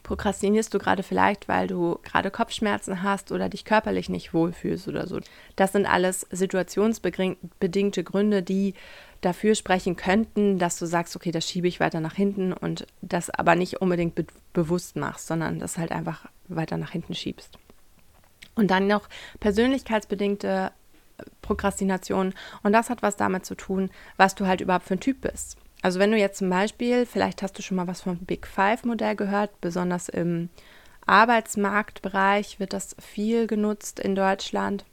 Prokrastinierst 0.05 0.73
du 0.73 0.79
gerade 0.79 1.03
vielleicht, 1.03 1.49
weil 1.49 1.67
du 1.67 1.99
gerade 2.03 2.31
Kopfschmerzen 2.31 3.03
hast 3.03 3.33
oder 3.33 3.49
dich 3.49 3.65
körperlich 3.65 4.11
nicht 4.11 4.35
wohlfühlst 4.35 4.87
oder 4.87 5.07
so. 5.07 5.19
Das 5.57 5.73
sind 5.73 5.87
alles 5.87 6.27
situationsbedingte 6.31 8.05
Gründe, 8.05 8.43
die 8.43 8.75
dafür 9.23 9.55
sprechen 9.55 9.97
könnten, 9.97 10.59
dass 10.59 10.79
du 10.79 10.85
sagst, 10.85 11.17
okay, 11.17 11.33
das 11.33 11.49
schiebe 11.49 11.67
ich 11.69 11.81
weiter 11.81 12.01
nach 12.01 12.15
hinten 12.15 12.53
und 12.53 12.87
das 13.01 13.31
aber 13.31 13.57
nicht 13.57 13.81
unbedingt 13.81 14.15
be 14.15 14.27
bewusst 14.53 14.95
machst, 14.95 15.27
sondern 15.27 15.59
das 15.59 15.79
halt 15.79 15.91
einfach 15.91 16.27
weiter 16.49 16.77
nach 16.77 16.91
hinten 16.91 17.15
schiebst. 17.15 17.59
Und 18.55 18.71
dann 18.71 18.87
noch 18.87 19.09
persönlichkeitsbedingte 19.41 20.71
Prokrastination 21.41 22.35
und 22.63 22.73
das 22.73 22.91
hat 22.91 23.03
was 23.03 23.17
damit 23.17 23.47
zu 23.47 23.55
tun, 23.55 23.91
was 24.17 24.35
du 24.35 24.47
halt 24.47 24.61
überhaupt 24.61 24.85
für 24.85 24.95
ein 24.95 25.01
Typ 25.01 25.23
bist. 25.23 25.57
Also 25.85 25.99
wenn 25.99 26.13
du 26.13 26.17
jetzt 26.17 26.39
zum 26.39 26.49
Beispiel, 26.49 27.05
vielleicht 27.05 27.43
hast 27.43 27.59
du 27.59 27.63
schon 27.63 27.77
mal 27.77 27.87
was 27.87 28.01
vom 28.01 28.17
Big 28.17 28.47
Five-Modell 28.47 29.17
gehört, 29.17 29.61
besonders 29.61 30.09
im 30.09 30.49
Arbeitsmarktbereich 31.05 32.59
wird 32.59 32.73
das 32.73 32.97
viel 32.99 33.47
genutzt 33.47 34.01
in 34.01 34.15
Deutschland. 34.15 34.87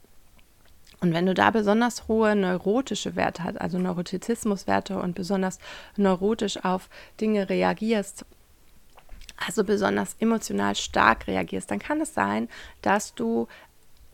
Und 1.00 1.14
wenn 1.14 1.26
du 1.26 1.34
da 1.34 1.50
besonders 1.52 2.10
hohe 2.10 2.36
neurotische 2.36 3.16
Werte 3.16 3.46
hast, 3.46 3.62
also 3.62 3.80
Neurotizismuswerte 3.80 5.00
und 5.00 5.16
besonders 5.16 5.60
neurotisch 5.96 6.62
auf 6.66 6.90
Dinge 7.22 7.48
reagierst, 7.48 8.26
also 9.48 9.64
besonders 9.64 10.18
emotional 10.20 10.76
stark 10.76 11.26
reagierst, 11.28 11.72
dann 11.72 11.80
kann 11.80 12.02
es 12.02 12.14
sein, 12.14 12.50
dass 12.82 13.16
du 13.16 13.48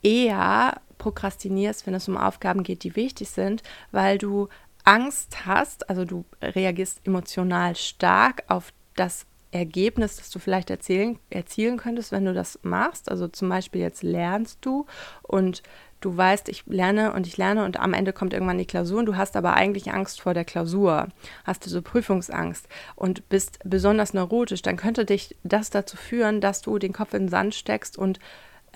eher 0.04 0.80
prokrastinierst, 1.00 1.88
wenn 1.88 1.96
es 1.96 2.08
um 2.08 2.18
Aufgaben 2.18 2.62
geht, 2.62 2.84
die 2.84 2.96
wichtig 2.96 3.30
sind, 3.30 3.64
weil 3.92 4.20
du 4.20 4.48
Angst 4.88 5.46
hast, 5.46 5.90
also 5.90 6.06
du 6.06 6.24
reagierst 6.42 7.06
emotional 7.06 7.76
stark 7.76 8.46
auf 8.48 8.72
das 8.96 9.26
Ergebnis, 9.52 10.16
das 10.16 10.30
du 10.30 10.40
vielleicht 10.40 10.70
erzählen, 10.70 11.20
erzielen 11.30 11.76
könntest, 11.76 12.14
wenn 12.14 12.24
du 12.24 12.34
das 12.34 12.58
machst. 12.64 13.12
Also 13.12 13.28
zum 13.28 13.50
Beispiel 13.50 13.82
jetzt 13.82 14.02
lernst 14.02 14.60
du 14.62 14.86
und 15.24 15.62
du 16.00 16.16
weißt, 16.16 16.48
ich 16.48 16.64
lerne 16.68 17.12
und 17.12 17.28
ich 17.28 17.36
lerne 17.36 17.66
und 17.66 17.82
am 17.82 17.94
Ende 17.94 18.14
kommt 18.14 18.32
irgendwann 18.32 18.60
die 18.60 18.66
Klausur 18.66 19.00
und 19.00 19.08
du 19.08 19.18
hast 19.18 19.36
aber 19.36 19.56
eigentlich 19.56 19.92
Angst 19.92 20.22
vor 20.22 20.34
der 20.34 20.46
Klausur, 20.46 21.10
hast 21.44 21.66
du 21.66 21.70
so 21.70 21.82
Prüfungsangst 21.82 22.70
und 22.96 23.28
bist 23.28 23.60
besonders 23.66 24.14
neurotisch, 24.14 24.62
dann 24.62 24.78
könnte 24.78 25.04
dich 25.04 25.36
das 25.44 25.70
dazu 25.70 25.98
führen, 25.98 26.40
dass 26.40 26.62
du 26.62 26.80
den 26.80 26.94
Kopf 26.94 27.14
in 27.14 27.24
den 27.24 27.30
Sand 27.30 27.56
steckst 27.56 27.98
und 27.98 28.20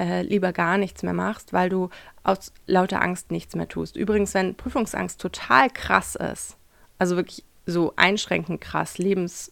äh, 0.02 0.24
lieber 0.24 0.52
gar 0.52 0.78
nichts 0.80 1.04
mehr 1.04 1.14
machst, 1.14 1.54
weil 1.54 1.70
du 1.70 1.90
aus 2.24 2.52
lauter 2.66 3.02
Angst 3.02 3.30
nichts 3.30 3.56
mehr 3.56 3.68
tust. 3.68 3.96
Übrigens, 3.96 4.34
wenn 4.34 4.56
Prüfungsangst 4.56 5.22
total 5.22 5.70
krass 5.70 6.16
ist, 6.16 6.58
also 6.98 7.16
wirklich 7.16 7.44
so 7.68 7.94
einschränkend 7.98 8.62
krass, 8.62 8.98
lebens, 8.98 9.52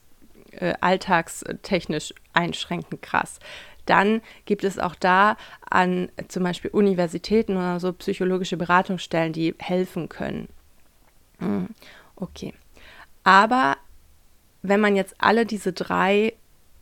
äh, 0.51 0.73
alltagstechnisch 0.81 2.13
einschränkend 2.33 3.03
krass, 3.03 3.39
dann 3.85 4.21
gibt 4.45 4.63
es 4.63 4.79
auch 4.79 4.95
da 4.95 5.37
an 5.69 6.11
zum 6.27 6.43
Beispiel 6.43 6.71
Universitäten 6.71 7.55
oder 7.55 7.79
so 7.79 7.93
psychologische 7.93 8.57
Beratungsstellen, 8.57 9.33
die 9.33 9.53
helfen 9.59 10.09
können. 10.09 10.47
Hm, 11.37 11.69
okay. 12.15 12.53
Aber 13.23 13.77
wenn 14.63 14.79
man 14.79 14.95
jetzt 14.95 15.15
alle 15.19 15.45
diese 15.45 15.73
drei 15.73 16.33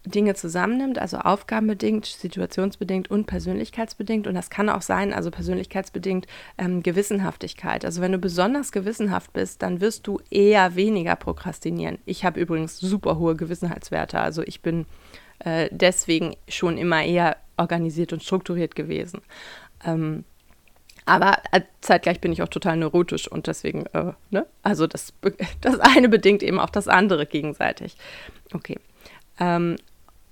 Dinge 0.09 0.35
zusammennimmt, 0.35 0.99
also 0.99 1.17
aufgabenbedingt, 1.17 2.05
situationsbedingt 2.05 3.09
und 3.09 3.25
persönlichkeitsbedingt. 3.25 4.27
Und 4.27 4.35
das 4.35 4.49
kann 4.49 4.69
auch 4.69 4.81
sein, 4.81 5.13
also 5.13 5.31
persönlichkeitsbedingt 5.31 6.27
ähm, 6.57 6.83
Gewissenhaftigkeit. 6.83 7.85
Also 7.85 8.01
wenn 8.01 8.11
du 8.11 8.17
besonders 8.17 8.71
gewissenhaft 8.71 9.33
bist, 9.33 9.61
dann 9.61 9.81
wirst 9.81 10.07
du 10.07 10.19
eher 10.29 10.75
weniger 10.75 11.15
prokrastinieren. 11.15 11.99
Ich 12.05 12.25
habe 12.25 12.39
übrigens 12.39 12.79
super 12.79 13.17
hohe 13.17 13.35
Gewissenheitswerte. 13.35 14.19
Also 14.19 14.41
ich 14.43 14.61
bin 14.61 14.85
äh, 15.39 15.69
deswegen 15.71 16.35
schon 16.47 16.77
immer 16.77 17.03
eher 17.03 17.37
organisiert 17.57 18.13
und 18.13 18.23
strukturiert 18.23 18.75
gewesen. 18.75 19.21
Ähm, 19.85 20.23
aber 21.07 21.37
äh, 21.53 21.61
zeitgleich 21.79 22.19
bin 22.19 22.33
ich 22.33 22.41
auch 22.41 22.49
total 22.49 22.75
neurotisch 22.75 23.29
und 23.31 23.47
deswegen, 23.47 23.85
äh, 23.93 24.11
ne? 24.29 24.45
Also 24.61 24.87
das, 24.87 25.13
das 25.61 25.79
eine 25.79 26.09
bedingt 26.09 26.43
eben 26.43 26.59
auch 26.59 26.69
das 26.69 26.89
andere 26.89 27.25
gegenseitig. 27.25 27.95
Okay. 28.53 28.77
Ähm, 29.39 29.77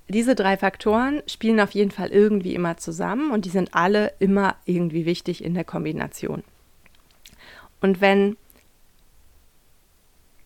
diese 0.08 0.36
drei 0.36 0.58
Faktoren 0.58 1.24
spielen 1.28 1.60
auf 1.60 1.72
jeden 1.72 1.92
Fall 1.92 2.10
irgendwie 2.10 2.54
immer 2.54 2.78
zusammen 2.78 3.32
und 3.32 3.46
die 3.46 3.50
sind 3.50 3.74
alle 3.74 4.14
immer 4.20 4.56
irgendwie 4.66 5.06
wichtig 5.06 5.44
in 5.44 5.54
der 5.54 5.64
Kombination. 5.64 6.44
Und 7.82 8.02
wenn 8.02 8.38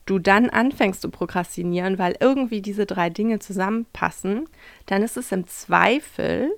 du 0.06 0.17
dann 0.17 0.50
anfängst 0.50 1.02
zu 1.02 1.10
prokrastinieren, 1.10 2.00
weil 2.00 2.15
irgendwie 2.19 2.62
diese 2.62 2.86
drei 2.86 3.10
Dinge 3.10 3.39
zusammenpassen, 3.39 4.48
dann 4.88 5.04
ist 5.04 5.17
es 5.17 5.32
im 5.32 5.45
Zweifel 5.48 6.52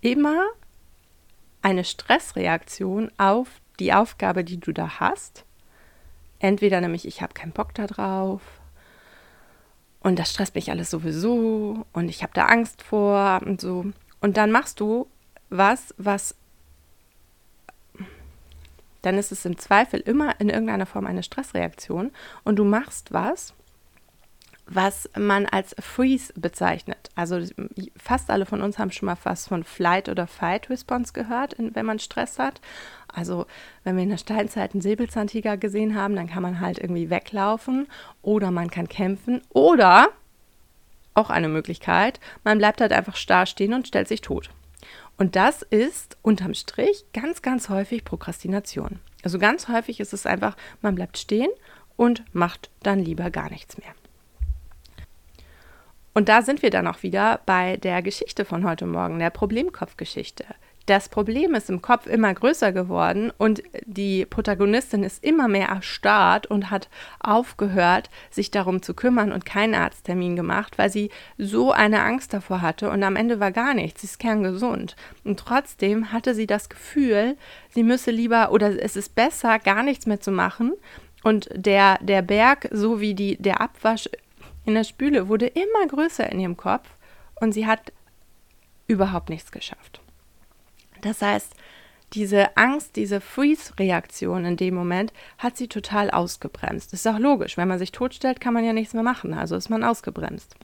immer 0.00 0.46
eine 1.62 1.84
Stressreaktion 1.84 3.10
auf 3.18 3.48
die 3.80 3.92
Aufgabe, 3.92 4.44
die 4.44 4.60
du 4.60 4.72
da 4.72 5.00
hast. 5.00 5.44
Entweder 6.38 6.80
nämlich, 6.80 7.06
ich 7.06 7.22
habe 7.22 7.34
keinen 7.34 7.52
Bock 7.52 7.74
darauf 7.74 8.40
und 10.06 10.20
das 10.20 10.30
stresst 10.30 10.54
mich 10.54 10.70
alles 10.70 10.88
sowieso 10.88 11.84
und 11.92 12.08
ich 12.08 12.22
habe 12.22 12.32
da 12.32 12.46
Angst 12.46 12.80
vor 12.80 13.40
und 13.44 13.60
so. 13.60 13.86
Und 14.20 14.36
dann 14.36 14.52
machst 14.52 14.78
du 14.78 15.08
was, 15.50 15.92
was 15.98 16.36
dann 19.02 19.18
ist 19.18 19.32
es 19.32 19.44
im 19.44 19.58
Zweifel 19.58 19.98
immer 19.98 20.40
in 20.40 20.48
irgendeiner 20.48 20.86
Form 20.86 21.06
eine 21.06 21.24
Stressreaktion 21.24 22.12
und 22.44 22.54
du 22.54 22.64
machst 22.64 23.12
was, 23.12 23.52
was 24.66 25.08
man 25.16 25.46
als 25.46 25.74
Freeze 25.78 26.32
bezeichnet. 26.34 27.10
Also 27.14 27.40
fast 27.96 28.30
alle 28.30 28.46
von 28.46 28.62
uns 28.62 28.78
haben 28.78 28.90
schon 28.90 29.06
mal 29.06 29.16
was 29.22 29.48
von 29.48 29.64
Flight 29.64 30.08
oder 30.08 30.26
Fight 30.26 30.68
Response 30.70 31.12
gehört, 31.12 31.54
wenn 31.58 31.86
man 31.86 31.98
Stress 31.98 32.38
hat. 32.38 32.60
Also 33.06 33.46
wenn 33.84 33.96
wir 33.96 34.02
in 34.02 34.10
der 34.10 34.18
Steinzeit 34.18 34.72
einen 34.72 34.80
Säbelzahntiger 34.80 35.56
gesehen 35.56 35.94
haben, 35.94 36.16
dann 36.16 36.28
kann 36.28 36.42
man 36.42 36.60
halt 36.60 36.78
irgendwie 36.78 37.10
weglaufen 37.10 37.86
oder 38.22 38.50
man 38.50 38.70
kann 38.70 38.88
kämpfen 38.88 39.40
oder 39.50 40.08
auch 41.14 41.30
eine 41.30 41.48
Möglichkeit, 41.48 42.20
man 42.44 42.58
bleibt 42.58 42.80
halt 42.80 42.92
einfach 42.92 43.16
starr 43.16 43.46
stehen 43.46 43.72
und 43.72 43.88
stellt 43.88 44.08
sich 44.08 44.20
tot. 44.20 44.50
Und 45.16 45.34
das 45.34 45.62
ist 45.62 46.18
unterm 46.20 46.52
Strich 46.54 47.06
ganz, 47.14 47.40
ganz 47.40 47.70
häufig 47.70 48.04
Prokrastination. 48.04 49.00
Also 49.22 49.38
ganz 49.38 49.68
häufig 49.68 49.98
ist 50.00 50.12
es 50.12 50.26
einfach, 50.26 50.56
man 50.82 50.94
bleibt 50.94 51.16
stehen 51.16 51.48
und 51.96 52.22
macht 52.34 52.68
dann 52.82 52.98
lieber 52.98 53.30
gar 53.30 53.48
nichts 53.48 53.78
mehr. 53.78 53.94
Und 56.16 56.30
da 56.30 56.40
sind 56.40 56.62
wir 56.62 56.70
dann 56.70 56.86
auch 56.86 57.02
wieder 57.02 57.40
bei 57.44 57.76
der 57.76 58.00
Geschichte 58.00 58.46
von 58.46 58.66
heute 58.66 58.86
Morgen, 58.86 59.18
der 59.18 59.28
Problemkopfgeschichte. 59.28 60.46
Das 60.86 61.10
Problem 61.10 61.54
ist 61.54 61.68
im 61.68 61.82
Kopf 61.82 62.06
immer 62.06 62.32
größer 62.32 62.72
geworden 62.72 63.30
und 63.36 63.62
die 63.84 64.24
Protagonistin 64.24 65.02
ist 65.02 65.22
immer 65.22 65.46
mehr 65.46 65.68
erstarrt 65.68 66.46
und 66.46 66.70
hat 66.70 66.88
aufgehört, 67.20 68.08
sich 68.30 68.50
darum 68.50 68.80
zu 68.80 68.94
kümmern 68.94 69.30
und 69.30 69.44
keinen 69.44 69.74
Arzttermin 69.74 70.36
gemacht, 70.36 70.78
weil 70.78 70.88
sie 70.88 71.10
so 71.36 71.70
eine 71.70 72.00
Angst 72.00 72.32
davor 72.32 72.62
hatte 72.62 72.88
und 72.88 73.02
am 73.02 73.16
Ende 73.16 73.38
war 73.38 73.52
gar 73.52 73.74
nichts. 73.74 74.00
Sie 74.00 74.06
ist 74.06 74.18
kerngesund. 74.18 74.96
Und 75.22 75.38
trotzdem 75.38 76.12
hatte 76.12 76.34
sie 76.34 76.46
das 76.46 76.70
Gefühl, 76.70 77.36
sie 77.68 77.82
müsse 77.82 78.10
lieber 78.10 78.52
oder 78.52 78.82
es 78.82 78.96
ist 78.96 79.14
besser, 79.14 79.58
gar 79.58 79.82
nichts 79.82 80.06
mehr 80.06 80.20
zu 80.20 80.30
machen. 80.30 80.72
Und 81.22 81.50
der, 81.52 81.98
der 82.00 82.22
Berg, 82.22 82.68
so 82.70 83.02
wie 83.02 83.12
die, 83.12 83.36
der 83.36 83.60
Abwasch 83.60 84.08
in 84.66 84.74
der 84.74 84.84
Spüle 84.84 85.28
wurde 85.28 85.46
immer 85.46 85.86
größer 85.88 86.30
in 86.30 86.40
ihrem 86.40 86.56
Kopf 86.56 86.88
und 87.40 87.52
sie 87.52 87.66
hat 87.66 87.92
überhaupt 88.86 89.30
nichts 89.30 89.52
geschafft. 89.52 90.00
Das 91.00 91.22
heißt, 91.22 91.54
diese 92.12 92.56
Angst, 92.56 92.96
diese 92.96 93.20
Freeze-Reaktion 93.20 94.44
in 94.44 94.56
dem 94.56 94.74
Moment 94.74 95.12
hat 95.38 95.56
sie 95.56 95.68
total 95.68 96.10
ausgebremst. 96.10 96.92
Das 96.92 97.00
ist 97.00 97.06
auch 97.06 97.18
logisch. 97.18 97.56
Wenn 97.56 97.68
man 97.68 97.78
sich 97.78 97.92
totstellt, 97.92 98.40
kann 98.40 98.54
man 98.54 98.64
ja 98.64 98.72
nichts 98.72 98.94
mehr 98.94 99.02
machen. 99.02 99.34
Also 99.34 99.56
ist 99.56 99.70
man 99.70 99.84
ausgebremst. 99.84 100.54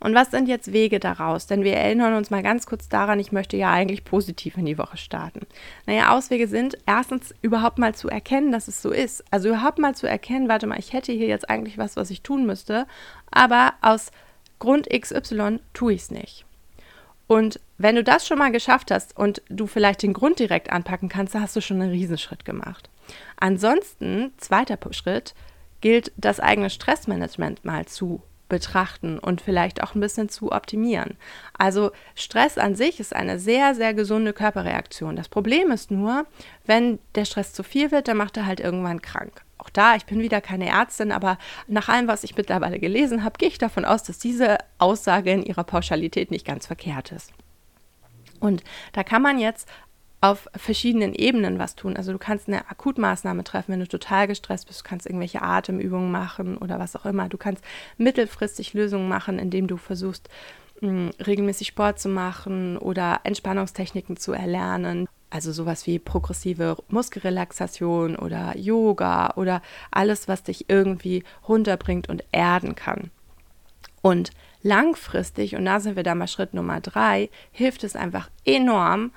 Und 0.00 0.14
was 0.14 0.30
sind 0.30 0.48
jetzt 0.48 0.72
Wege 0.72 1.00
daraus? 1.00 1.46
Denn 1.46 1.64
wir 1.64 1.76
erinnern 1.76 2.14
uns 2.14 2.30
mal 2.30 2.42
ganz 2.42 2.66
kurz 2.66 2.88
daran, 2.88 3.20
ich 3.20 3.32
möchte 3.32 3.56
ja 3.56 3.70
eigentlich 3.70 4.04
positiv 4.04 4.56
in 4.56 4.66
die 4.66 4.78
Woche 4.78 4.96
starten. 4.96 5.46
Naja, 5.86 6.12
Auswege 6.12 6.48
sind 6.48 6.78
erstens 6.86 7.34
überhaupt 7.42 7.78
mal 7.78 7.94
zu 7.94 8.08
erkennen, 8.08 8.52
dass 8.52 8.68
es 8.68 8.82
so 8.82 8.90
ist. 8.90 9.24
Also 9.30 9.48
überhaupt 9.48 9.78
mal 9.78 9.94
zu 9.94 10.06
erkennen, 10.06 10.48
warte 10.48 10.66
mal, 10.66 10.78
ich 10.78 10.92
hätte 10.92 11.12
hier 11.12 11.28
jetzt 11.28 11.48
eigentlich 11.48 11.78
was, 11.78 11.96
was 11.96 12.10
ich 12.10 12.22
tun 12.22 12.46
müsste, 12.46 12.86
aber 13.30 13.74
aus 13.80 14.10
Grund 14.58 14.88
XY 14.88 15.60
tue 15.74 15.94
ich 15.94 16.02
es 16.02 16.10
nicht. 16.10 16.44
Und 17.26 17.60
wenn 17.78 17.96
du 17.96 18.04
das 18.04 18.26
schon 18.26 18.38
mal 18.38 18.52
geschafft 18.52 18.90
hast 18.90 19.16
und 19.16 19.42
du 19.48 19.66
vielleicht 19.66 20.02
den 20.02 20.12
Grund 20.12 20.38
direkt 20.38 20.70
anpacken 20.70 21.08
kannst, 21.08 21.34
dann 21.34 21.42
hast 21.42 21.56
du 21.56 21.60
schon 21.60 21.80
einen 21.80 21.90
Riesenschritt 21.90 22.44
gemacht. 22.44 22.90
Ansonsten, 23.36 24.32
zweiter 24.36 24.78
Schritt, 24.92 25.34
gilt 25.80 26.12
das 26.16 26.40
eigene 26.40 26.70
Stressmanagement 26.70 27.64
mal 27.64 27.86
zu 27.86 28.22
betrachten 28.52 29.18
und 29.18 29.40
vielleicht 29.40 29.82
auch 29.82 29.94
ein 29.94 30.00
bisschen 30.00 30.28
zu 30.28 30.52
optimieren. 30.52 31.16
Also 31.56 31.90
Stress 32.14 32.58
an 32.58 32.76
sich 32.76 33.00
ist 33.00 33.16
eine 33.16 33.38
sehr, 33.38 33.74
sehr 33.74 33.94
gesunde 33.94 34.34
Körperreaktion. 34.34 35.16
Das 35.16 35.30
Problem 35.30 35.70
ist 35.70 35.90
nur, 35.90 36.26
wenn 36.66 36.98
der 37.14 37.24
Stress 37.24 37.54
zu 37.54 37.62
viel 37.62 37.90
wird, 37.90 38.08
dann 38.08 38.18
macht 38.18 38.36
er 38.36 38.44
halt 38.44 38.60
irgendwann 38.60 39.00
krank. 39.00 39.42
Auch 39.56 39.70
da, 39.70 39.96
ich 39.96 40.04
bin 40.04 40.20
wieder 40.20 40.42
keine 40.42 40.68
Ärztin, 40.68 41.12
aber 41.12 41.38
nach 41.66 41.88
allem, 41.88 42.08
was 42.08 42.24
ich 42.24 42.36
mittlerweile 42.36 42.78
gelesen 42.78 43.24
habe, 43.24 43.38
gehe 43.38 43.48
ich 43.48 43.56
davon 43.56 43.86
aus, 43.86 44.02
dass 44.02 44.18
diese 44.18 44.58
Aussage 44.76 45.32
in 45.32 45.42
ihrer 45.42 45.64
Pauschalität 45.64 46.30
nicht 46.30 46.44
ganz 46.44 46.66
verkehrt 46.66 47.10
ist. 47.10 47.32
Und 48.38 48.62
da 48.92 49.02
kann 49.02 49.22
man 49.22 49.38
jetzt 49.38 49.66
auf 50.22 50.48
verschiedenen 50.54 51.14
Ebenen 51.14 51.58
was 51.58 51.74
tun. 51.74 51.96
Also 51.96 52.12
du 52.12 52.18
kannst 52.18 52.46
eine 52.46 52.70
Akutmaßnahme 52.70 53.42
treffen, 53.42 53.72
wenn 53.72 53.80
du 53.80 53.88
total 53.88 54.28
gestresst 54.28 54.68
bist. 54.68 54.80
Du 54.80 54.88
kannst 54.88 55.04
irgendwelche 55.04 55.42
Atemübungen 55.42 56.12
machen 56.12 56.56
oder 56.56 56.78
was 56.78 56.94
auch 56.94 57.04
immer. 57.04 57.28
Du 57.28 57.36
kannst 57.36 57.64
mittelfristig 57.98 58.72
Lösungen 58.72 59.08
machen, 59.08 59.40
indem 59.40 59.66
du 59.66 59.76
versuchst, 59.76 60.28
mh, 60.80 61.10
regelmäßig 61.26 61.66
Sport 61.66 61.98
zu 61.98 62.08
machen 62.08 62.78
oder 62.78 63.20
Entspannungstechniken 63.24 64.16
zu 64.16 64.32
erlernen. 64.32 65.08
Also 65.28 65.50
sowas 65.50 65.88
wie 65.88 65.98
progressive 65.98 66.76
Muskelrelaxation 66.88 68.14
oder 68.14 68.56
Yoga 68.56 69.34
oder 69.34 69.60
alles, 69.90 70.28
was 70.28 70.44
dich 70.44 70.70
irgendwie 70.70 71.24
runterbringt 71.48 72.08
und 72.08 72.22
erden 72.30 72.76
kann. 72.76 73.10
Und 74.02 74.30
langfristig, 74.62 75.56
und 75.56 75.64
da 75.64 75.80
sind 75.80 75.96
wir 75.96 76.04
da 76.04 76.14
mal 76.14 76.28
Schritt 76.28 76.54
Nummer 76.54 76.80
drei, 76.80 77.28
hilft 77.50 77.82
es 77.82 77.96
einfach 77.96 78.30
enorm, 78.44 79.10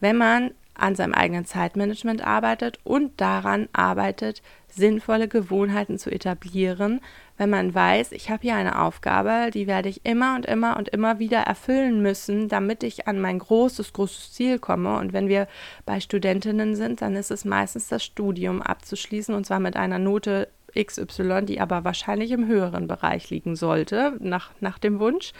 wenn 0.00 0.16
man 0.16 0.52
an 0.74 0.96
seinem 0.96 1.14
eigenen 1.14 1.44
Zeitmanagement 1.44 2.26
arbeitet 2.26 2.78
und 2.82 3.20
daran 3.20 3.68
arbeitet, 3.72 4.42
sinnvolle 4.68 5.28
Gewohnheiten 5.28 5.98
zu 5.98 6.10
etablieren, 6.10 7.00
wenn 7.36 7.50
man 7.50 7.74
weiß, 7.74 8.12
ich 8.12 8.30
habe 8.30 8.42
hier 8.42 8.56
eine 8.56 8.80
Aufgabe, 8.80 9.50
die 9.52 9.66
werde 9.66 9.88
ich 9.88 10.04
immer 10.04 10.34
und 10.34 10.46
immer 10.46 10.76
und 10.76 10.88
immer 10.88 11.18
wieder 11.18 11.38
erfüllen 11.38 12.02
müssen, 12.02 12.48
damit 12.48 12.82
ich 12.82 13.08
an 13.08 13.20
mein 13.20 13.38
großes, 13.38 13.92
großes 13.92 14.32
Ziel 14.32 14.58
komme. 14.58 14.98
Und 14.98 15.12
wenn 15.12 15.28
wir 15.28 15.48
bei 15.84 16.00
Studentinnen 16.00 16.76
sind, 16.76 17.02
dann 17.02 17.16
ist 17.16 17.30
es 17.30 17.44
meistens 17.44 17.88
das 17.88 18.04
Studium 18.04 18.62
abzuschließen 18.62 19.34
und 19.34 19.46
zwar 19.46 19.60
mit 19.60 19.76
einer 19.76 19.98
Note 19.98 20.48
XY, 20.76 21.42
die 21.44 21.60
aber 21.60 21.84
wahrscheinlich 21.84 22.32
im 22.32 22.46
höheren 22.46 22.88
Bereich 22.88 23.30
liegen 23.30 23.54
sollte, 23.54 24.16
nach, 24.20 24.50
nach 24.60 24.78
dem 24.78 24.98
Wunsch. 24.98 25.32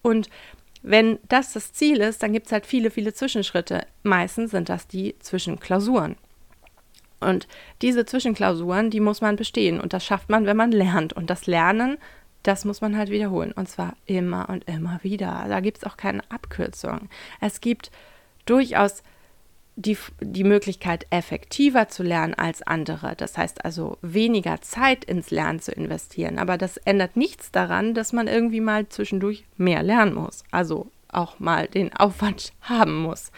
Und 0.00 0.30
wenn 0.82 1.18
das 1.28 1.52
das 1.52 1.72
Ziel 1.72 1.98
ist, 2.00 2.22
dann 2.22 2.32
gibt 2.32 2.46
es 2.46 2.52
halt 2.52 2.66
viele, 2.66 2.90
viele 2.90 3.12
Zwischenschritte. 3.12 3.86
Meistens 4.02 4.52
sind 4.52 4.68
das 4.68 4.86
die 4.86 5.16
Zwischenklausuren. 5.18 6.16
Und 7.20 7.48
diese 7.82 8.06
Zwischenklausuren, 8.06 8.90
die 8.90 9.00
muss 9.00 9.20
man 9.20 9.36
bestehen. 9.36 9.80
Und 9.80 9.92
das 9.92 10.04
schafft 10.04 10.28
man, 10.30 10.46
wenn 10.46 10.56
man 10.56 10.70
lernt. 10.70 11.12
Und 11.12 11.30
das 11.30 11.46
Lernen, 11.46 11.98
das 12.42 12.64
muss 12.64 12.80
man 12.80 12.96
halt 12.96 13.10
wiederholen. 13.10 13.52
Und 13.52 13.68
zwar 13.68 13.96
immer 14.06 14.48
und 14.48 14.68
immer 14.68 15.00
wieder. 15.02 15.46
Da 15.48 15.60
gibt 15.60 15.78
es 15.78 15.84
auch 15.84 15.96
keine 15.96 16.22
Abkürzung. 16.30 17.08
Es 17.40 17.60
gibt 17.60 17.90
durchaus 18.46 19.02
die, 19.78 19.96
die 20.20 20.42
Möglichkeit, 20.42 21.06
effektiver 21.10 21.88
zu 21.88 22.02
lernen 22.02 22.34
als 22.34 22.62
andere. 22.62 23.14
Das 23.16 23.38
heißt 23.38 23.64
also, 23.64 23.96
weniger 24.02 24.60
Zeit 24.60 25.04
ins 25.04 25.30
Lernen 25.30 25.60
zu 25.60 25.70
investieren. 25.70 26.38
Aber 26.40 26.58
das 26.58 26.78
ändert 26.78 27.16
nichts 27.16 27.52
daran, 27.52 27.94
dass 27.94 28.12
man 28.12 28.26
irgendwie 28.26 28.60
mal 28.60 28.88
zwischendurch 28.88 29.44
mehr 29.56 29.84
lernen 29.84 30.14
muss. 30.14 30.42
Also 30.50 30.90
auch 31.06 31.38
mal 31.38 31.68
den 31.68 31.94
Aufwand 31.94 32.52
haben 32.62 32.96
muss. 32.96 33.30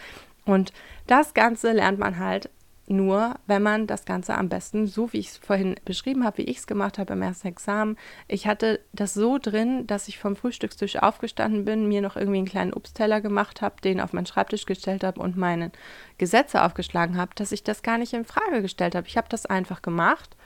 Und 0.47 0.73
das 1.07 1.35
Ganze 1.35 1.73
lernt 1.73 1.99
man 1.99 2.19
halt 2.19 2.49
nur, 2.91 3.37
wenn 3.47 3.63
man 3.63 3.87
das 3.87 4.05
Ganze 4.05 4.37
am 4.37 4.49
besten, 4.49 4.87
so 4.87 5.13
wie 5.13 5.19
ich 5.19 5.29
es 5.29 5.37
vorhin 5.39 5.77
beschrieben 5.85 6.25
habe, 6.25 6.39
wie 6.39 6.45
ich 6.45 6.59
es 6.59 6.67
gemacht 6.67 6.99
habe 6.99 7.13
im 7.13 7.23
ersten 7.23 7.47
Examen, 7.49 7.97
ich 8.27 8.47
hatte 8.47 8.81
das 8.93 9.15
so 9.15 9.39
drin, 9.39 9.87
dass 9.87 10.09
ich 10.09 10.19
vom 10.19 10.35
Frühstückstisch 10.35 10.97
aufgestanden 10.97 11.65
bin, 11.65 11.87
mir 11.87 12.03
noch 12.03 12.17
irgendwie 12.17 12.39
einen 12.39 12.49
kleinen 12.49 12.75
Obstteller 12.75 13.21
gemacht 13.21 13.63
habe, 13.63 13.81
den 13.83 14.01
auf 14.01 14.13
meinen 14.13 14.27
Schreibtisch 14.27 14.67
gestellt 14.67 15.05
habe 15.05 15.21
und 15.21 15.37
meine 15.37 15.71
Gesetze 16.19 16.63
aufgeschlagen 16.63 17.17
habe, 17.17 17.31
dass 17.37 17.53
ich 17.53 17.63
das 17.63 17.83
gar 17.83 17.97
nicht 17.97 18.13
in 18.13 18.25
Frage 18.25 18.61
gestellt 18.61 18.95
habe. 18.95 19.07
Ich 19.07 19.17
habe 19.17 19.29
das 19.29 19.47
einfach 19.47 19.83
gemacht 19.83 20.37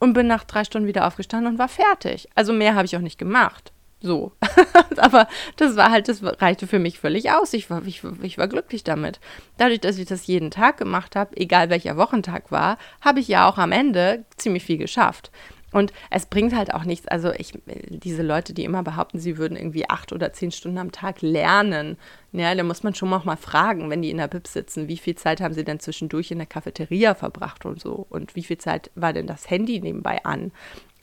und 0.00 0.12
bin 0.12 0.26
nach 0.26 0.44
drei 0.44 0.64
Stunden 0.64 0.88
wieder 0.88 1.06
aufgestanden 1.06 1.52
und 1.52 1.58
war 1.58 1.68
fertig. 1.68 2.28
Also 2.34 2.52
mehr 2.52 2.74
habe 2.74 2.86
ich 2.86 2.96
auch 2.96 3.00
nicht 3.00 3.18
gemacht. 3.18 3.72
So. 4.00 4.32
Aber 4.96 5.28
das 5.56 5.76
war 5.76 5.90
halt, 5.90 6.08
das 6.08 6.22
reichte 6.22 6.66
für 6.66 6.78
mich 6.78 6.98
völlig 6.98 7.30
aus. 7.30 7.52
Ich 7.52 7.68
war, 7.70 7.84
ich, 7.84 8.02
ich 8.22 8.38
war 8.38 8.48
glücklich 8.48 8.82
damit. 8.82 9.20
Dadurch, 9.58 9.80
dass 9.80 9.98
ich 9.98 10.06
das 10.06 10.26
jeden 10.26 10.50
Tag 10.50 10.78
gemacht 10.78 11.16
habe, 11.16 11.36
egal 11.36 11.70
welcher 11.70 11.96
Wochentag 11.96 12.50
war, 12.50 12.78
habe 13.00 13.20
ich 13.20 13.28
ja 13.28 13.48
auch 13.48 13.58
am 13.58 13.72
Ende 13.72 14.24
ziemlich 14.36 14.64
viel 14.64 14.78
geschafft. 14.78 15.30
Und 15.72 15.92
es 16.10 16.26
bringt 16.26 16.54
halt 16.54 16.74
auch 16.74 16.84
nichts. 16.84 17.06
Also 17.06 17.32
ich, 17.32 17.52
diese 17.66 18.22
Leute, 18.22 18.52
die 18.52 18.64
immer 18.64 18.82
behaupten, 18.82 19.20
sie 19.20 19.38
würden 19.38 19.56
irgendwie 19.56 19.88
acht 19.88 20.12
oder 20.12 20.32
zehn 20.32 20.50
Stunden 20.50 20.78
am 20.78 20.90
Tag 20.90 21.22
lernen, 21.22 21.96
ja, 22.32 22.54
da 22.54 22.62
muss 22.62 22.82
man 22.82 22.94
schon 22.94 23.12
auch 23.12 23.24
mal 23.24 23.36
fragen, 23.36 23.90
wenn 23.90 24.02
die 24.02 24.10
in 24.10 24.16
der 24.16 24.28
Bib 24.28 24.46
sitzen, 24.48 24.88
wie 24.88 24.96
viel 24.96 25.14
Zeit 25.14 25.40
haben 25.40 25.54
sie 25.54 25.64
denn 25.64 25.80
zwischendurch 25.80 26.30
in 26.30 26.38
der 26.38 26.46
Cafeteria 26.46 27.14
verbracht 27.14 27.64
und 27.66 27.80
so? 27.80 28.06
Und 28.08 28.34
wie 28.34 28.42
viel 28.42 28.58
Zeit 28.58 28.90
war 28.94 29.12
denn 29.12 29.26
das 29.26 29.48
Handy 29.48 29.80
nebenbei 29.80 30.24
an? 30.24 30.52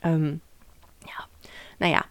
Ähm, 0.02 0.40
ja, 1.06 1.24
naja, 1.78 2.04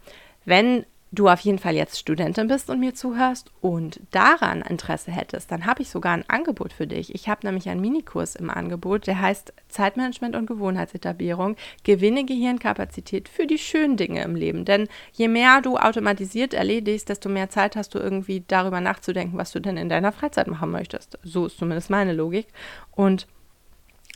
wenn 0.47 0.85
du 1.11 1.27
auf 1.27 1.41
jeden 1.41 1.59
Fall 1.59 1.75
jetzt 1.75 1.99
Studentin 1.99 2.47
bist 2.47 2.69
und 2.69 2.79
mir 2.79 2.93
zuhörst 2.93 3.51
und 3.59 3.99
daran 4.11 4.61
Interesse 4.61 5.11
hättest, 5.11 5.51
dann 5.51 5.65
habe 5.65 5.81
ich 5.81 5.89
sogar 5.89 6.13
ein 6.13 6.29
Angebot 6.29 6.71
für 6.71 6.87
dich. 6.87 7.13
Ich 7.13 7.27
habe 7.27 7.45
nämlich 7.45 7.67
einen 7.67 7.81
Minikurs 7.81 8.35
im 8.35 8.49
Angebot, 8.49 9.07
der 9.07 9.19
heißt 9.19 9.53
Zeitmanagement 9.67 10.35
und 10.35 10.47
Gewohnheitsetablierung. 10.47 11.57
Gewinne 11.83 12.23
Gehirnkapazität 12.23 13.27
für 13.27 13.45
die 13.45 13.57
schönen 13.57 13.97
Dinge 13.97 14.23
im 14.23 14.35
Leben. 14.35 14.63
Denn 14.63 14.87
je 15.11 15.27
mehr 15.27 15.61
du 15.61 15.77
automatisiert 15.77 16.53
erledigst, 16.53 17.09
desto 17.09 17.27
mehr 17.27 17.49
Zeit 17.49 17.75
hast 17.75 17.93
du 17.93 17.99
irgendwie 17.99 18.43
darüber 18.47 18.79
nachzudenken, 18.79 19.37
was 19.37 19.51
du 19.51 19.59
denn 19.59 19.75
in 19.75 19.89
deiner 19.89 20.13
Freizeit 20.13 20.47
machen 20.47 20.71
möchtest. 20.71 21.19
So 21.23 21.47
ist 21.47 21.57
zumindest 21.57 21.89
meine 21.89 22.13
Logik. 22.13 22.47
Und 22.91 23.27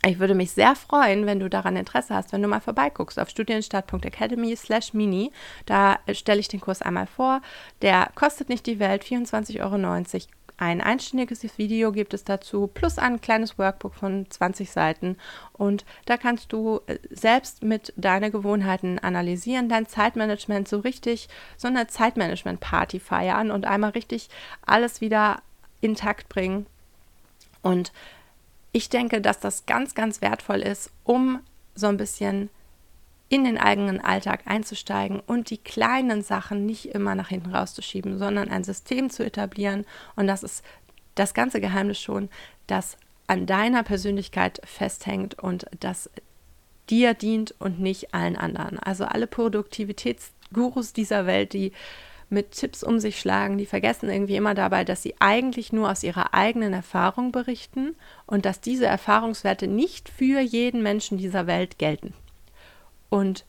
ich 0.04 0.18
würde 0.18 0.34
mich 0.34 0.50
sehr 0.50 0.74
freuen, 0.74 1.26
wenn 1.26 1.38
du 1.38 1.48
daran 1.48 1.76
Interesse 1.76 2.14
hast, 2.14 2.32
wenn 2.32 2.42
du 2.42 2.48
mal 2.48 2.60
vorbeiguckst 2.60 3.20
auf 3.20 3.28
studienstart.academy 3.28 4.56
slash 4.56 4.94
mini. 4.94 5.30
Da 5.64 6.00
stelle 6.12 6.40
ich 6.40 6.48
den 6.48 6.60
Kurs 6.60 6.82
einmal 6.82 7.06
vor. 7.06 7.40
Der 7.82 8.10
kostet 8.16 8.48
nicht 8.48 8.66
die 8.66 8.80
Welt, 8.80 9.04
24,90 9.04 9.60
Euro. 9.60 9.76
Ein 10.56 10.80
einstündiges 10.80 11.56
Video 11.56 11.92
gibt 11.92 12.14
es 12.14 12.24
dazu, 12.24 12.66
plus 12.66 12.98
ein 12.98 13.20
kleines 13.20 13.58
Workbook 13.58 13.94
von 13.94 14.26
20 14.28 14.70
Seiten. 14.70 15.16
Und 15.52 15.84
da 16.04 16.16
kannst 16.16 16.52
du 16.52 16.80
äh, 16.86 16.98
selbst 17.10 17.62
mit 17.62 17.92
deinen 17.96 18.30
Gewohnheiten 18.30 18.98
analysieren, 18.98 19.68
dein 19.68 19.86
Zeitmanagement 19.86 20.68
so 20.68 20.80
richtig, 20.80 21.28
so 21.56 21.68
eine 21.68 21.86
Zeitmanagement-Party 21.86 23.00
feiern 23.00 23.50
und 23.50 23.66
einmal 23.66 23.90
richtig 23.90 24.28
alles 24.64 25.00
wieder 25.00 25.42
intakt 25.80 26.28
bringen. 26.28 26.66
Und 27.62 27.92
ich 28.72 28.88
denke, 28.88 29.20
dass 29.20 29.38
das 29.38 29.66
ganz, 29.66 29.94
ganz 29.94 30.20
wertvoll 30.20 30.60
ist, 30.60 30.90
um 31.04 31.40
so 31.74 31.86
ein 31.86 31.96
bisschen 31.96 32.50
in 33.28 33.44
den 33.44 33.56
eigenen 33.56 34.00
Alltag 34.00 34.42
einzusteigen 34.44 35.20
und 35.20 35.48
die 35.48 35.58
kleinen 35.58 36.22
Sachen 36.22 36.66
nicht 36.66 36.94
immer 36.94 37.14
nach 37.14 37.28
hinten 37.28 37.54
rauszuschieben, 37.54 38.18
sondern 38.18 38.50
ein 38.50 38.64
System 38.64 39.08
zu 39.08 39.24
etablieren. 39.24 39.86
Und 40.16 40.26
das 40.26 40.42
ist 40.42 40.62
das 41.14 41.32
ganze 41.32 41.60
Geheimnis 41.60 41.98
schon, 41.98 42.28
das 42.66 42.96
an 43.26 43.46
deiner 43.46 43.82
Persönlichkeit 43.84 44.60
festhängt 44.64 45.38
und 45.38 45.66
das 45.80 46.10
dir 46.90 47.14
dient 47.14 47.54
und 47.58 47.80
nicht 47.80 48.12
allen 48.12 48.36
anderen. 48.36 48.78
Also 48.78 49.04
alle 49.04 49.26
Produktivitätsgurus 49.26 50.92
dieser 50.92 51.24
Welt, 51.24 51.54
die 51.54 51.72
mit 52.32 52.52
Tipps 52.52 52.82
um 52.82 52.98
sich 52.98 53.20
schlagen, 53.20 53.58
die 53.58 53.66
vergessen 53.66 54.08
irgendwie 54.08 54.36
immer 54.36 54.54
dabei, 54.54 54.84
dass 54.84 55.02
sie 55.02 55.14
eigentlich 55.20 55.72
nur 55.72 55.90
aus 55.90 56.02
ihrer 56.02 56.34
eigenen 56.34 56.72
Erfahrung 56.72 57.30
berichten 57.30 57.94
und 58.26 58.46
dass 58.46 58.60
diese 58.60 58.86
Erfahrungswerte 58.86 59.68
nicht 59.68 60.08
für 60.08 60.40
jeden 60.40 60.82
Menschen 60.82 61.18
dieser 61.18 61.46
Welt 61.46 61.78
gelten. 61.78 62.14
Und 63.10 63.44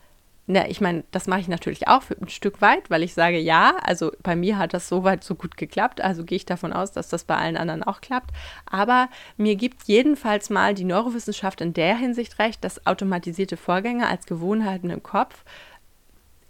na, 0.46 0.68
ich 0.68 0.82
meine, 0.82 1.06
das 1.12 1.28
mache 1.28 1.40
ich 1.40 1.48
natürlich 1.48 1.88
auch 1.88 2.04
für 2.04 2.18
ein 2.20 2.28
Stück 2.28 2.60
weit, 2.60 2.90
weil 2.90 3.02
ich 3.02 3.14
sage, 3.14 3.40
ja, 3.40 3.78
also 3.82 4.12
bei 4.22 4.36
mir 4.36 4.58
hat 4.58 4.74
das 4.74 4.90
soweit 4.90 5.24
so 5.24 5.36
gut 5.36 5.56
geklappt, 5.56 6.02
also 6.02 6.26
gehe 6.26 6.36
ich 6.36 6.46
davon 6.46 6.74
aus, 6.74 6.92
dass 6.92 7.08
das 7.08 7.24
bei 7.24 7.38
allen 7.38 7.56
anderen 7.56 7.82
auch 7.82 8.02
klappt. 8.02 8.32
Aber 8.70 9.08
mir 9.38 9.56
gibt 9.56 9.84
jedenfalls 9.86 10.50
mal 10.50 10.74
die 10.74 10.84
Neurowissenschaft 10.84 11.62
in 11.62 11.72
der 11.72 11.96
Hinsicht 11.96 12.40
recht, 12.40 12.62
dass 12.66 12.86
automatisierte 12.86 13.56
Vorgänge 13.56 14.06
als 14.08 14.26
Gewohnheiten 14.26 14.90
im 14.90 15.02
Kopf 15.02 15.46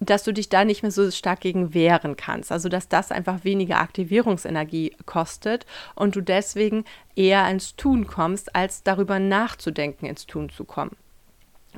dass 0.10 0.24
du 0.24 0.34
dich 0.34 0.50
da 0.50 0.66
nicht 0.66 0.82
mehr 0.82 0.92
so 0.92 1.10
stark 1.12 1.42
gegen 1.42 1.74
wehren 1.74 2.16
kannst. 2.16 2.52
Also 2.52 2.70
dass 2.70 2.88
das 2.88 3.12
einfach 3.12 3.44
weniger 3.44 3.80
Aktivierungsenergie 3.80 4.96
kostet 5.06 5.66
und 5.96 6.16
du 6.16 6.22
deswegen 6.22 6.86
eher 7.16 7.48
ins 7.50 7.76
Tun 7.76 8.08
kommst, 8.08 8.56
als 8.56 8.84
darüber 8.84 9.20
nachzudenken, 9.20 10.06
ins 10.06 10.26
Tun 10.26 10.50
zu 10.50 10.66
kommen. 10.66 10.96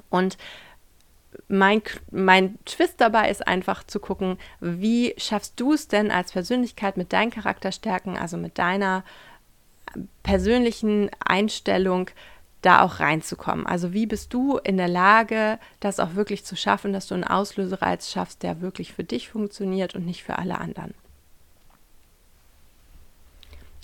Und 0.09 0.37
mein, 1.47 1.81
mein 2.11 2.57
Twist 2.65 3.01
dabei 3.01 3.29
ist 3.29 3.47
einfach 3.47 3.83
zu 3.83 3.99
gucken, 3.99 4.37
wie 4.61 5.13
schaffst 5.17 5.59
du 5.59 5.73
es 5.73 5.87
denn 5.87 6.11
als 6.11 6.31
Persönlichkeit 6.31 6.97
mit 6.97 7.13
deinen 7.13 7.31
Charakterstärken, 7.31 8.17
also 8.17 8.37
mit 8.37 8.57
deiner 8.57 9.03
persönlichen 10.23 11.09
Einstellung, 11.19 12.09
da 12.65 12.81
auch 12.81 12.99
reinzukommen. 12.99 13.67
Also 13.67 13.93
wie 13.93 14.05
bist 14.05 14.33
du 14.33 14.57
in 14.57 14.77
der 14.77 14.87
Lage, 14.87 15.59
das 15.79 15.99
auch 15.99 16.15
wirklich 16.15 16.45
zu 16.45 16.55
schaffen, 16.55 16.93
dass 16.93 17.07
du 17.07 17.13
einen 17.13 17.23
Auslösereiz 17.23 18.11
schaffst, 18.11 18.43
der 18.43 18.61
wirklich 18.61 18.93
für 18.93 19.03
dich 19.03 19.29
funktioniert 19.29 19.95
und 19.95 20.05
nicht 20.05 20.23
für 20.23 20.39
alle 20.39 20.57
anderen. 20.57 20.93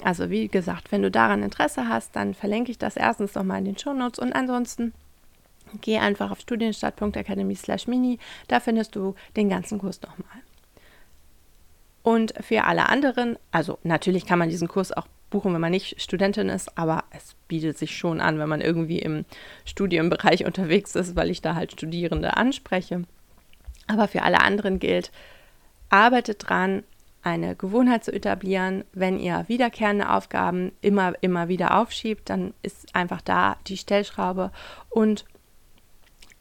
Also 0.03 0.31
wie 0.31 0.47
gesagt, 0.47 0.91
wenn 0.91 1.03
du 1.03 1.11
daran 1.11 1.43
Interesse 1.43 1.87
hast, 1.87 2.15
dann 2.15 2.33
verlinke 2.33 2.71
ich 2.71 2.79
das 2.79 2.97
erstens 2.97 3.35
nochmal 3.35 3.59
in 3.59 3.65
den 3.65 3.77
Shownotes 3.77 4.17
und 4.17 4.33
ansonsten 4.33 4.93
geh 5.81 5.99
einfach 5.99 6.31
auf 6.31 6.39
studienstart.academy 6.39 7.55
slash 7.55 7.87
mini, 7.87 8.17
da 8.47 8.59
findest 8.59 8.95
du 8.95 9.13
den 9.35 9.49
ganzen 9.49 9.77
Kurs 9.77 10.01
nochmal. 10.01 10.41
Und 12.01 12.33
für 12.41 12.63
alle 12.63 12.89
anderen, 12.89 13.37
also 13.51 13.77
natürlich 13.83 14.25
kann 14.25 14.39
man 14.39 14.49
diesen 14.49 14.67
Kurs 14.67 14.91
auch 14.91 15.05
buchen, 15.31 15.53
wenn 15.53 15.61
man 15.61 15.71
nicht 15.71 15.99
Studentin 15.99 16.49
ist, 16.49 16.77
aber 16.77 17.05
es 17.09 17.35
bietet 17.47 17.79
sich 17.79 17.97
schon 17.97 18.21
an, 18.21 18.37
wenn 18.37 18.49
man 18.49 18.61
irgendwie 18.61 18.99
im 18.99 19.25
Studienbereich 19.65 20.45
unterwegs 20.45 20.95
ist, 20.95 21.15
weil 21.15 21.31
ich 21.31 21.41
da 21.41 21.55
halt 21.55 21.71
Studierende 21.71 22.37
anspreche. 22.37 23.03
Aber 23.87 24.07
für 24.07 24.21
alle 24.21 24.41
anderen 24.41 24.77
gilt, 24.77 25.11
arbeitet 25.89 26.47
dran, 26.47 26.83
eine 27.23 27.55
Gewohnheit 27.55 28.03
zu 28.03 28.11
etablieren. 28.11 28.83
Wenn 28.93 29.19
ihr 29.19 29.45
wiederkehrende 29.47 30.09
Aufgaben 30.09 30.71
immer, 30.81 31.13
immer 31.21 31.47
wieder 31.47 31.79
aufschiebt, 31.79 32.29
dann 32.29 32.53
ist 32.61 32.95
einfach 32.95 33.21
da 33.21 33.57
die 33.67 33.77
Stellschraube 33.77 34.51
und 34.89 35.25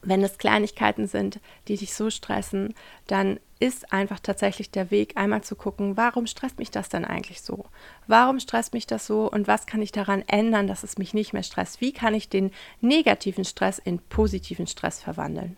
wenn 0.03 0.23
es 0.23 0.37
Kleinigkeiten 0.37 1.07
sind, 1.07 1.39
die 1.67 1.77
dich 1.77 1.93
so 1.93 2.09
stressen, 2.09 2.73
dann 3.07 3.39
ist 3.61 3.93
einfach 3.93 4.19
tatsächlich 4.19 4.71
der 4.71 4.89
Weg, 4.89 5.17
einmal 5.17 5.43
zu 5.43 5.55
gucken, 5.55 5.95
warum 5.95 6.25
stresst 6.25 6.57
mich 6.57 6.71
das 6.71 6.89
denn 6.89 7.05
eigentlich 7.05 7.41
so? 7.41 7.65
Warum 8.07 8.39
stresst 8.39 8.73
mich 8.73 8.87
das 8.87 9.05
so 9.05 9.29
und 9.29 9.47
was 9.47 9.67
kann 9.67 9.83
ich 9.83 9.91
daran 9.91 10.23
ändern, 10.27 10.65
dass 10.65 10.83
es 10.83 10.97
mich 10.97 11.13
nicht 11.13 11.31
mehr 11.31 11.43
stresst? 11.43 11.79
Wie 11.79 11.93
kann 11.93 12.15
ich 12.15 12.27
den 12.27 12.51
negativen 12.81 13.45
Stress 13.45 13.77
in 13.77 13.99
positiven 13.99 14.65
Stress 14.65 14.99
verwandeln? 14.99 15.57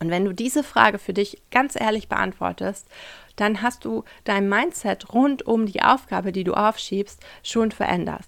Und 0.00 0.10
wenn 0.10 0.24
du 0.24 0.32
diese 0.32 0.64
Frage 0.64 0.98
für 0.98 1.12
dich 1.12 1.40
ganz 1.52 1.80
ehrlich 1.80 2.08
beantwortest, 2.08 2.88
dann 3.36 3.62
hast 3.62 3.84
du 3.84 4.02
dein 4.24 4.48
Mindset 4.48 5.12
rund 5.14 5.46
um 5.46 5.66
die 5.66 5.82
Aufgabe, 5.82 6.32
die 6.32 6.44
du 6.44 6.54
aufschiebst, 6.54 7.20
schon 7.44 7.70
verändert. 7.70 8.26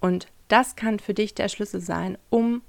Und 0.00 0.28
das 0.46 0.76
kann 0.76 1.00
für 1.00 1.14
dich 1.14 1.34
der 1.34 1.48
Schlüssel 1.48 1.80
sein, 1.80 2.18
um 2.30 2.62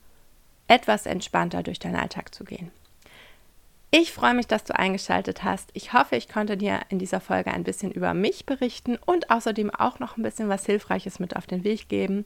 etwas 0.68 1.06
entspannter 1.06 1.62
durch 1.62 1.78
deinen 1.78 1.96
Alltag 1.96 2.34
zu 2.34 2.44
gehen. 2.44 2.72
Ich 3.96 4.12
freue 4.12 4.34
mich, 4.34 4.48
dass 4.48 4.64
du 4.64 4.76
eingeschaltet 4.76 5.44
hast. 5.44 5.70
Ich 5.74 5.94
hoffe, 5.94 6.16
ich 6.16 6.28
konnte 6.28 6.58
dir 6.58 6.80
in 6.90 6.98
dieser 6.98 7.20
Folge 7.20 7.52
ein 7.52 7.64
bisschen 7.64 7.92
über 7.92 8.16
mich 8.16 8.48
berichten 8.48 8.98
und 9.06 9.30
außerdem 9.30 9.70
auch 9.70 10.00
noch 10.00 10.18
ein 10.18 10.24
bisschen 10.24 10.50
was 10.50 10.66
Hilfreiches 10.66 11.20
mit 11.20 11.36
auf 11.36 11.46
den 11.46 11.64
Weg 11.64 11.90
geben. 11.90 12.26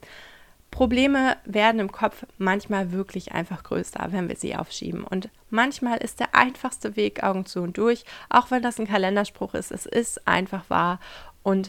Probleme 0.70 1.36
werden 1.44 1.78
im 1.78 1.92
Kopf 1.92 2.24
manchmal 2.38 2.92
wirklich 2.92 3.32
einfach 3.32 3.64
größer, 3.64 4.06
wenn 4.12 4.30
wir 4.30 4.36
sie 4.36 4.56
aufschieben. 4.56 5.04
Und 5.04 5.28
manchmal 5.50 5.98
ist 5.98 6.20
der 6.20 6.34
einfachste 6.34 6.96
Weg 6.96 7.22
Augen 7.22 7.44
zu 7.44 7.60
und 7.60 7.76
durch, 7.76 8.06
auch 8.30 8.50
wenn 8.50 8.62
das 8.62 8.80
ein 8.80 8.88
Kalenderspruch 8.88 9.52
ist. 9.52 9.70
Es 9.70 9.84
ist 9.84 10.26
einfach 10.26 10.70
wahr. 10.70 11.00
Und 11.42 11.68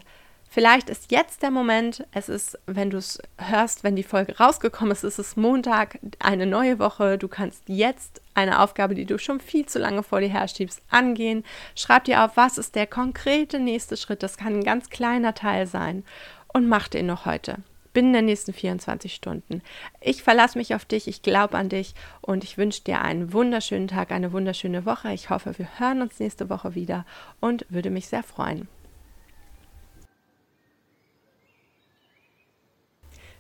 Vielleicht 0.52 0.90
ist 0.90 1.12
jetzt 1.12 1.44
der 1.44 1.52
Moment, 1.52 2.08
es 2.12 2.28
ist, 2.28 2.58
wenn 2.66 2.90
du 2.90 2.98
es 2.98 3.20
hörst, 3.38 3.84
wenn 3.84 3.96
die 3.96 4.02
Folge 4.02 4.36
rausgekommen 4.40 4.92
ist, 4.92 5.04
ist 5.04 5.20
es 5.20 5.36
Montag, 5.36 6.00
eine 6.18 6.48
neue 6.48 6.80
Woche. 6.80 7.20
Du 7.20 7.28
kannst 7.28 7.62
jetzt 7.68 8.20
eine 8.34 8.60
Aufgabe, 8.60 8.96
die 8.96 9.06
du 9.06 9.20
schon 9.20 9.42
viel 9.42 9.68
zu 9.68 9.78
lange 9.78 10.02
vor 10.02 10.22
dir 10.22 10.30
herschiebst, 10.30 10.82
angehen. 10.90 11.44
Schreib 11.76 12.06
dir 12.06 12.24
auf, 12.24 12.36
was 12.36 12.58
ist 12.58 12.74
der 12.74 12.88
konkrete 12.88 13.60
nächste 13.60 13.96
Schritt. 13.96 14.24
Das 14.24 14.38
kann 14.38 14.56
ein 14.56 14.64
ganz 14.64 14.90
kleiner 14.90 15.36
Teil 15.36 15.68
sein. 15.68 16.04
Und 16.52 16.68
mach 16.68 16.88
den 16.88 17.06
noch 17.06 17.28
heute. 17.28 17.58
Binnen 17.94 18.14
der 18.14 18.24
nächsten 18.24 18.52
24 18.52 19.14
Stunden. 19.14 19.62
Ich 20.02 20.24
verlasse 20.24 20.58
mich 20.58 20.74
auf 20.74 20.86
dich, 20.86 21.08
ich 21.08 21.22
glaube 21.22 21.60
an 21.60 21.70
dich 21.70 21.94
und 22.22 22.44
ich 22.44 22.58
wünsche 22.58 22.84
dir 22.84 23.02
einen 23.02 23.34
wunderschönen 23.34 23.88
Tag, 23.88 24.12
eine 24.12 24.32
wunderschöne 24.32 24.84
Woche. 24.86 25.14
Ich 25.14 25.30
hoffe, 25.30 25.60
wir 25.60 25.68
hören 25.78 26.02
uns 26.02 26.20
nächste 26.20 26.50
Woche 26.50 26.74
wieder 26.74 27.06
und 27.40 27.68
würde 27.70 27.92
mich 27.92 28.08
sehr 28.08 28.24
freuen. 28.24 28.68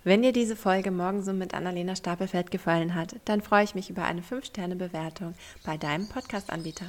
Wenn 0.05 0.21
dir 0.21 0.31
diese 0.31 0.55
Folge 0.55 0.91
morgen 0.91 1.23
so 1.23 1.33
mit 1.33 1.53
Annalena 1.53 1.93
Stapelfeld 1.93 2.51
gefallen 2.51 2.95
hat, 2.95 3.17
dann 3.25 3.41
freue 3.41 3.65
ich 3.65 3.75
mich 3.75 3.89
über 3.89 4.05
eine 4.05 4.21
5-Sterne-Bewertung 4.21 5.33
bei 5.65 5.75
deinem 5.75 6.07
Podcast-Anbieter. 6.07 6.85